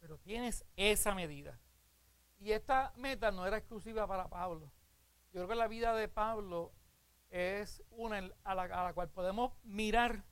Pero 0.00 0.18
tienes 0.18 0.64
esa 0.76 1.14
medida. 1.14 1.58
Y 2.38 2.52
esta 2.52 2.92
meta 2.96 3.30
no 3.30 3.46
era 3.46 3.58
exclusiva 3.58 4.06
para 4.06 4.28
Pablo. 4.28 4.72
Yo 5.32 5.40
creo 5.40 5.48
que 5.48 5.54
la 5.54 5.68
vida 5.68 5.94
de 5.94 6.08
Pablo 6.08 6.72
es 7.28 7.82
una 7.90 8.30
a 8.42 8.54
la, 8.54 8.62
a 8.62 8.84
la 8.84 8.92
cual 8.94 9.10
podemos 9.10 9.52
mirar. 9.62 10.24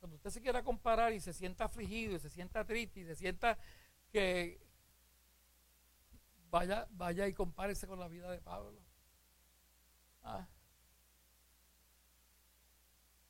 Cuando 0.00 0.16
usted 0.16 0.30
se 0.30 0.42
quiera 0.42 0.62
comparar 0.62 1.12
y 1.12 1.20
se 1.20 1.32
sienta 1.32 1.64
afligido 1.64 2.16
y 2.16 2.18
se 2.18 2.28
sienta 2.28 2.64
triste 2.66 3.00
y 3.00 3.04
se 3.04 3.14
sienta 3.14 3.56
que 4.12 4.65
vaya, 6.56 6.88
vaya 6.92 7.28
y 7.28 7.34
compárese 7.34 7.86
con 7.86 8.00
la 8.00 8.08
vida 8.08 8.30
de 8.30 8.40
Pablo. 8.40 8.80
Ah. 10.22 10.48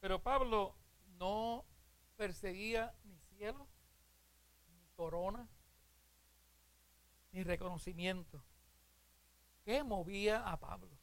Pero 0.00 0.22
Pablo 0.22 0.76
no 1.18 1.64
perseguía 2.16 2.94
ni 3.02 3.18
cielo, 3.18 3.66
corona 4.94 5.48
ni 7.32 7.42
reconocimiento. 7.42 8.40
¿Qué 9.64 9.82
movía 9.82 10.48
a 10.48 10.60
Pablo? 10.60 10.96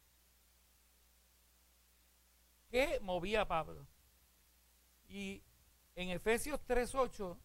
¿Qué 2.69 3.01
movía 3.01 3.41
a 3.41 3.47
Pablo? 3.49 3.86
Y 5.09 5.43
en 5.95 6.09
Efesios 6.09 6.59
3.8 6.67 7.37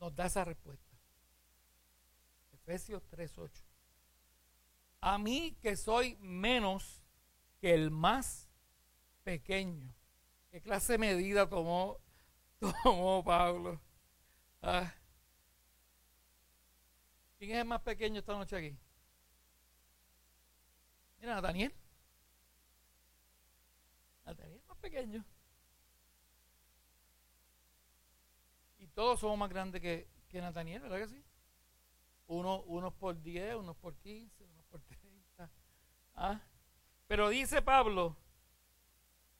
nos 0.00 0.14
da 0.14 0.26
esa 0.26 0.44
respuesta. 0.44 0.96
Efesios 2.52 3.02
3.8. 3.10 3.50
A 5.00 5.18
mí 5.18 5.56
que 5.60 5.76
soy 5.76 6.16
menos 6.16 7.02
que 7.60 7.74
el 7.74 7.90
más 7.90 8.48
pequeño. 9.22 9.94
¿Qué 10.50 10.60
clase 10.60 10.94
de 10.94 10.98
medida 10.98 11.48
tomó, 11.48 11.98
tomó 12.82 13.22
Pablo? 13.24 13.80
Ah. 14.62 14.92
¿Quién 17.38 17.52
es 17.52 17.58
el 17.58 17.64
más 17.64 17.80
pequeño 17.82 18.20
esta 18.20 18.34
noche 18.34 18.56
aquí? 18.56 18.76
Mira, 21.18 21.34
Nathaniel. 21.34 21.74
Nathaniel 24.24 24.58
es 24.58 24.68
más 24.68 24.78
pequeño. 24.78 25.24
Todos 28.90 29.20
somos 29.20 29.38
más 29.38 29.50
grandes 29.50 29.80
que, 29.80 30.08
que 30.28 30.40
Nathaniel, 30.40 30.82
¿verdad 30.82 30.98
que 30.98 31.08
sí? 31.08 31.24
Uno, 32.26 32.62
unos 32.62 32.94
por 32.94 33.20
10, 33.20 33.56
unos 33.56 33.76
por 33.76 33.96
15, 33.96 34.44
unos 34.44 34.64
por 34.66 34.80
30. 34.82 35.50
¿Ah? 36.14 36.40
Pero 37.06 37.28
dice 37.28 37.60
Pablo, 37.60 38.16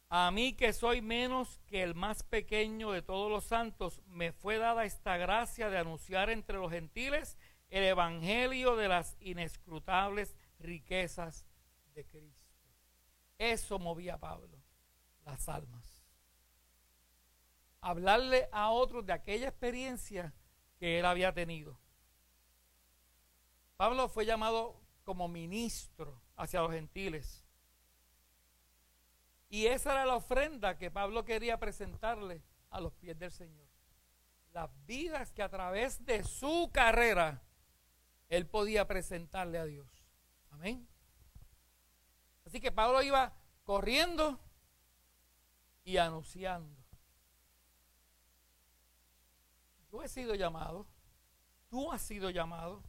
a 0.08 0.30
mí 0.32 0.54
que 0.54 0.72
soy 0.72 1.00
menos 1.00 1.60
que 1.68 1.84
el 1.84 1.94
más 1.94 2.24
pequeño 2.24 2.90
de 2.90 3.00
todos 3.00 3.30
los 3.30 3.44
santos, 3.44 4.00
me 4.08 4.32
fue 4.32 4.58
dada 4.58 4.84
esta 4.84 5.16
gracia 5.16 5.70
de 5.70 5.78
anunciar 5.78 6.30
entre 6.30 6.58
los 6.58 6.72
gentiles 6.72 7.38
el 7.68 7.84
evangelio 7.84 8.74
de 8.74 8.88
las 8.88 9.16
inescrutables 9.20 10.34
riquezas 10.58 11.46
de 11.94 12.04
Cristo. 12.04 12.40
Eso 13.38 13.78
movía 13.78 14.14
a 14.14 14.18
Pablo, 14.18 14.58
las 15.24 15.48
almas. 15.48 15.89
Hablarle 17.80 18.48
a 18.52 18.70
otros 18.70 19.06
de 19.06 19.12
aquella 19.12 19.48
experiencia 19.48 20.34
que 20.78 20.98
él 20.98 21.06
había 21.06 21.32
tenido. 21.32 21.78
Pablo 23.76 24.08
fue 24.08 24.26
llamado 24.26 24.80
como 25.04 25.28
ministro 25.28 26.20
hacia 26.36 26.60
los 26.60 26.72
gentiles 26.72 27.44
y 29.50 29.66
esa 29.66 29.92
era 29.92 30.06
la 30.06 30.14
ofrenda 30.14 30.78
que 30.78 30.92
Pablo 30.92 31.24
quería 31.24 31.58
presentarle 31.58 32.44
a 32.70 32.80
los 32.80 32.92
pies 32.94 33.18
del 33.18 33.32
Señor. 33.32 33.68
Las 34.52 34.70
vidas 34.86 35.32
que 35.32 35.42
a 35.42 35.48
través 35.48 36.04
de 36.06 36.22
su 36.22 36.70
carrera 36.72 37.42
él 38.28 38.46
podía 38.46 38.86
presentarle 38.86 39.58
a 39.58 39.64
Dios. 39.64 39.88
Amén. 40.50 40.88
Así 42.46 42.60
que 42.60 42.70
Pablo 42.70 43.02
iba 43.02 43.34
corriendo 43.64 44.38
y 45.82 45.96
anunciando. 45.96 46.79
Yo 49.90 50.02
he 50.02 50.08
sido 50.08 50.34
llamado, 50.34 50.86
tú 51.68 51.90
has 51.90 52.02
sido 52.02 52.30
llamado, 52.30 52.82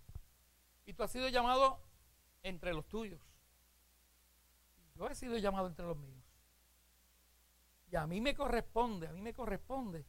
y 0.86 0.94
tú 0.94 1.04
has 1.04 1.12
sido 1.12 1.30
llamado 1.30 1.80
entre 2.44 2.74
los 2.74 2.88
tuyos. 2.88 3.22
Yo 4.96 5.08
he 5.08 5.16
sido 5.16 5.38
llamado 5.38 5.68
entre 5.68 5.86
los 5.86 5.98
míos. 5.98 6.24
Y 7.92 7.96
a 7.96 8.08
mí 8.08 8.22
me 8.22 8.36
corresponde, 8.36 9.08
a 9.08 9.12
mí 9.12 9.22
me 9.22 9.34
corresponde 9.34 10.06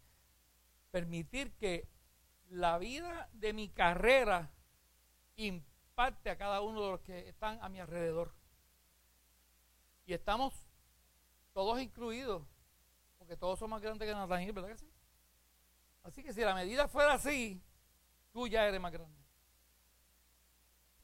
permitir 0.90 1.53
que 1.55 1.88
la 2.51 2.78
vida 2.78 3.28
de 3.32 3.53
mi 3.53 3.68
carrera 3.68 4.53
impacte 5.36 6.30
a 6.30 6.36
cada 6.36 6.61
uno 6.61 6.82
de 6.82 6.90
los 6.90 7.01
que 7.01 7.28
están 7.28 7.59
a 7.62 7.68
mi 7.68 7.80
alrededor. 7.80 8.34
Y 10.05 10.12
estamos 10.12 10.55
todos 11.53 11.80
incluidos, 11.80 12.43
porque 13.18 13.36
todos 13.36 13.59
son 13.59 13.70
más 13.70 13.80
grandes 13.80 14.07
que 14.07 14.14
Nathaniel, 14.14 14.53
¿verdad 14.53 14.68
que 14.70 14.78
sí? 14.78 14.91
Así 16.03 16.23
que 16.23 16.33
si 16.33 16.41
la 16.41 16.55
medida 16.55 16.89
fuera 16.89 17.15
así, 17.15 17.63
Tú 18.33 18.49
ya 18.49 18.67
eres 18.67 18.81
más 18.81 18.93
grande. 18.93 19.21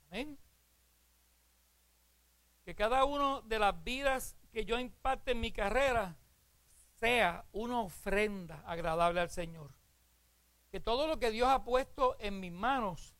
Amén. 0.06 0.38
Que 2.64 2.74
cada 2.74 3.04
uno 3.04 3.42
de 3.42 3.58
las 3.58 3.84
vidas 3.84 4.36
que 4.50 4.64
yo 4.64 4.78
impacte 4.78 5.32
en 5.32 5.40
mi 5.40 5.52
carrera 5.52 6.16
sea 6.98 7.44
una 7.52 7.80
ofrenda 7.82 8.62
agradable 8.66 9.20
al 9.20 9.30
Señor. 9.30 9.74
Que 10.70 10.80
todo 10.80 11.06
lo 11.06 11.18
que 11.18 11.30
Dios 11.30 11.48
ha 11.48 11.64
puesto 11.64 12.16
en 12.18 12.40
mis 12.40 12.52
manos 12.52 13.14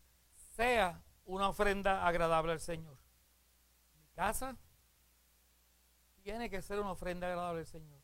sea 0.57 1.03
una 1.24 1.51
ofrenda 1.51 2.07
agradable 2.07 2.53
al 2.53 2.61
Señor. 2.61 2.99
Mi 3.95 4.09
casa 4.09 4.57
tiene 6.22 6.49
que 6.49 6.62
ser 6.62 6.81
una 6.81 6.93
ofrenda 6.93 7.26
agradable 7.26 7.61
al 7.61 7.66
Señor. 7.66 7.97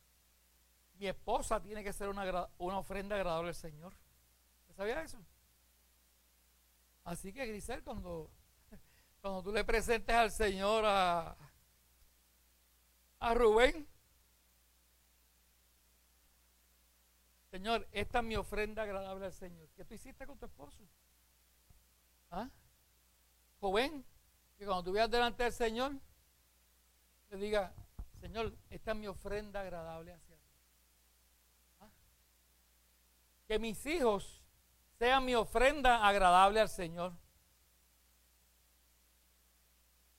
Mi 0.95 1.07
esposa 1.07 1.61
tiene 1.61 1.83
que 1.83 1.93
ser 1.93 2.09
una, 2.09 2.49
una 2.59 2.79
ofrenda 2.79 3.17
agradable 3.17 3.49
al 3.49 3.55
Señor. 3.55 3.93
¿Sabía 4.77 5.03
eso? 5.03 5.19
Así 7.05 7.33
que 7.33 7.47
Grisel, 7.47 7.83
cuando, 7.83 8.31
cuando 9.21 9.43
tú 9.43 9.53
le 9.53 9.65
presentes 9.65 10.15
al 10.15 10.31
Señor 10.31 10.85
a, 10.87 11.37
a 13.21 13.35
Rubén, 13.35 13.87
Señor, 17.51 17.87
esta 17.93 18.19
es 18.19 18.25
mi 18.25 18.35
ofrenda 18.35 18.83
agradable 18.83 19.27
al 19.27 19.33
Señor. 19.33 19.69
¿Qué 19.77 19.85
tú 19.85 19.95
hiciste 19.95 20.27
con 20.27 20.37
tu 20.37 20.47
esposo? 20.47 20.83
¿Ah? 22.33 22.51
Joven, 23.61 24.05
que 24.59 24.65
cuando 24.65 24.83
tú 24.83 24.93
veas 24.93 25.09
delante 25.09 25.45
del 25.45 25.53
Señor, 25.53 25.93
le 27.31 27.37
diga, 27.37 27.73
Señor, 28.21 28.53
esta 28.71 28.91
es 28.91 28.97
mi 28.97 29.07
ofrenda 29.07 29.61
agradable 29.61 30.13
hacia 30.13 30.37
ti. 30.37 30.51
¿Ah? 31.81 31.89
Que 33.55 33.61
mis 33.61 33.87
hijos 33.87 34.43
sean 34.99 35.25
mi 35.25 35.37
ofrenda 35.37 36.05
agradable 36.05 36.59
al 36.59 36.69
Señor. 36.69 37.13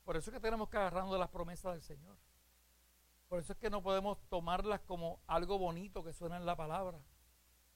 Por 0.05 0.15
eso 0.15 0.29
es 0.29 0.35
que 0.35 0.39
tenemos 0.39 0.69
que 0.69 0.77
agarrarnos 0.77 1.11
de 1.11 1.19
las 1.19 1.27
promesas 1.27 1.73
del 1.73 1.81
Señor. 1.81 2.15
Por 3.27 3.41
eso 3.41 3.51
es 3.51 3.59
que 3.59 3.69
no 3.69 3.83
podemos 3.83 4.17
tomarlas 4.29 4.79
como 4.79 5.19
algo 5.27 5.57
bonito 5.57 6.01
que 6.01 6.13
suena 6.13 6.37
en 6.37 6.45
la 6.45 6.55
palabra 6.55 6.97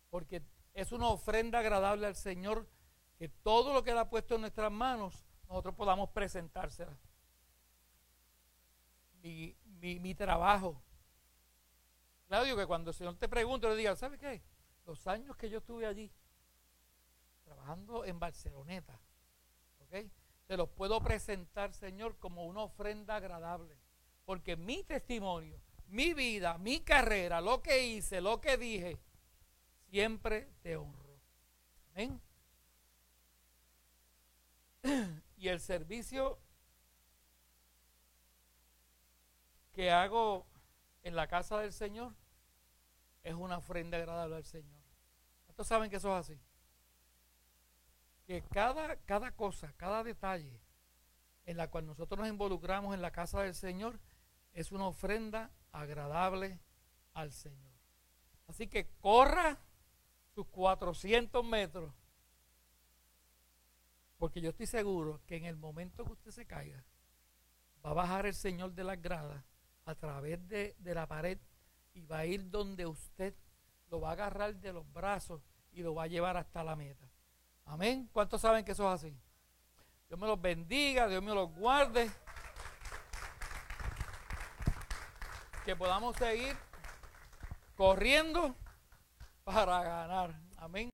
porque 0.09 0.41
es 0.73 0.93
una 0.93 1.07
ofrenda 1.07 1.59
agradable 1.59 2.07
al 2.07 2.15
Señor 2.15 2.65
que 3.17 3.27
todo 3.27 3.73
lo 3.73 3.83
que 3.83 3.91
Él 3.91 3.97
ha 3.97 4.09
puesto 4.09 4.35
en 4.35 4.41
nuestras 4.41 4.71
manos, 4.71 5.25
nosotros 5.49 5.75
podamos 5.75 6.11
presentársela. 6.11 6.97
Mi, 9.21 9.57
mi, 9.65 10.15
trabajo. 10.15 10.81
Claudio, 12.29 12.55
que 12.55 12.65
cuando 12.65 12.91
el 12.91 12.95
Señor 12.95 13.17
te 13.17 13.27
pregunte, 13.27 13.67
le 13.67 13.75
diga, 13.75 13.93
¿sabe 13.97 14.17
qué? 14.17 14.41
Los 14.89 15.05
años 15.05 15.37
que 15.37 15.51
yo 15.51 15.59
estuve 15.59 15.85
allí, 15.85 16.11
trabajando 17.43 18.05
en 18.05 18.19
Barceloneta, 18.19 18.99
¿ok? 19.81 19.97
Te 20.47 20.57
los 20.57 20.67
puedo 20.67 20.99
presentar, 20.99 21.75
Señor, 21.75 22.17
como 22.17 22.47
una 22.47 22.63
ofrenda 22.63 23.17
agradable. 23.17 23.77
Porque 24.25 24.55
mi 24.55 24.83
testimonio, 24.83 25.61
mi 25.89 26.15
vida, 26.15 26.57
mi 26.57 26.79
carrera, 26.79 27.39
lo 27.39 27.61
que 27.61 27.85
hice, 27.85 28.19
lo 28.19 28.41
que 28.41 28.57
dije, 28.57 28.97
siempre 29.91 30.49
te 30.63 30.75
honro. 30.75 31.21
Amén. 31.91 32.19
Y 35.37 35.49
el 35.49 35.59
servicio 35.59 36.39
que 39.71 39.91
hago 39.91 40.47
en 41.03 41.15
la 41.15 41.27
casa 41.27 41.59
del 41.59 41.73
Señor 41.73 42.15
es 43.21 43.35
una 43.35 43.59
ofrenda 43.59 43.99
agradable 43.99 44.37
al 44.37 44.45
Señor. 44.45 44.78
¿Ustedes 45.59 45.75
saben 45.75 45.89
que 45.89 45.97
eso 45.97 46.17
es 46.17 46.25
así? 46.25 46.39
Que 48.23 48.41
cada, 48.43 48.95
cada 49.03 49.35
cosa, 49.35 49.73
cada 49.75 50.05
detalle 50.05 50.61
en 51.43 51.57
la 51.57 51.69
cual 51.69 51.85
nosotros 51.85 52.17
nos 52.17 52.29
involucramos 52.29 52.93
en 52.95 53.01
la 53.01 53.11
casa 53.11 53.41
del 53.41 53.53
Señor 53.53 53.99
es 54.53 54.71
una 54.71 54.87
ofrenda 54.87 55.51
agradable 55.73 56.61
al 57.13 57.33
Señor. 57.33 57.73
Así 58.47 58.67
que 58.67 58.87
corra 59.01 59.59
400 60.45 61.43
metros. 61.43 61.93
Porque 64.17 64.39
yo 64.39 64.51
estoy 64.51 64.65
seguro 64.65 65.19
que 65.25 65.35
en 65.35 65.43
el 65.43 65.57
momento 65.57 66.05
que 66.05 66.13
usted 66.13 66.31
se 66.31 66.45
caiga, 66.45 66.85
va 67.85 67.89
a 67.89 67.95
bajar 67.95 68.27
el 68.27 68.33
Señor 68.33 68.71
de 68.71 68.85
las 68.85 69.01
gradas 69.01 69.43
a 69.83 69.93
través 69.95 70.47
de, 70.47 70.77
de 70.79 70.95
la 70.95 71.05
pared 71.05 71.37
y 71.93 71.99
va 72.05 72.19
a 72.19 72.25
ir 72.25 72.49
donde 72.49 72.85
usted 72.85 73.35
lo 73.89 73.99
va 73.99 74.11
a 74.11 74.13
agarrar 74.13 74.55
de 74.55 74.71
los 74.71 74.89
brazos 74.93 75.41
y 75.71 75.81
lo 75.81 75.93
va 75.93 76.03
a 76.03 76.07
llevar 76.07 76.37
hasta 76.37 76.63
la 76.63 76.75
meta. 76.75 77.05
Amén. 77.65 78.09
¿Cuántos 78.11 78.41
saben 78.41 78.65
que 78.65 78.71
eso 78.71 78.87
es 78.87 79.03
así? 79.03 79.15
Dios 80.07 80.19
me 80.19 80.25
los 80.25 80.41
bendiga, 80.41 81.07
Dios 81.07 81.21
me 81.21 81.33
los 81.33 81.53
guarde. 81.53 82.09
Que 85.65 85.75
podamos 85.75 86.15
seguir 86.15 86.57
corriendo 87.75 88.55
para 89.43 89.83
ganar. 89.83 90.33
Amén. 90.57 90.87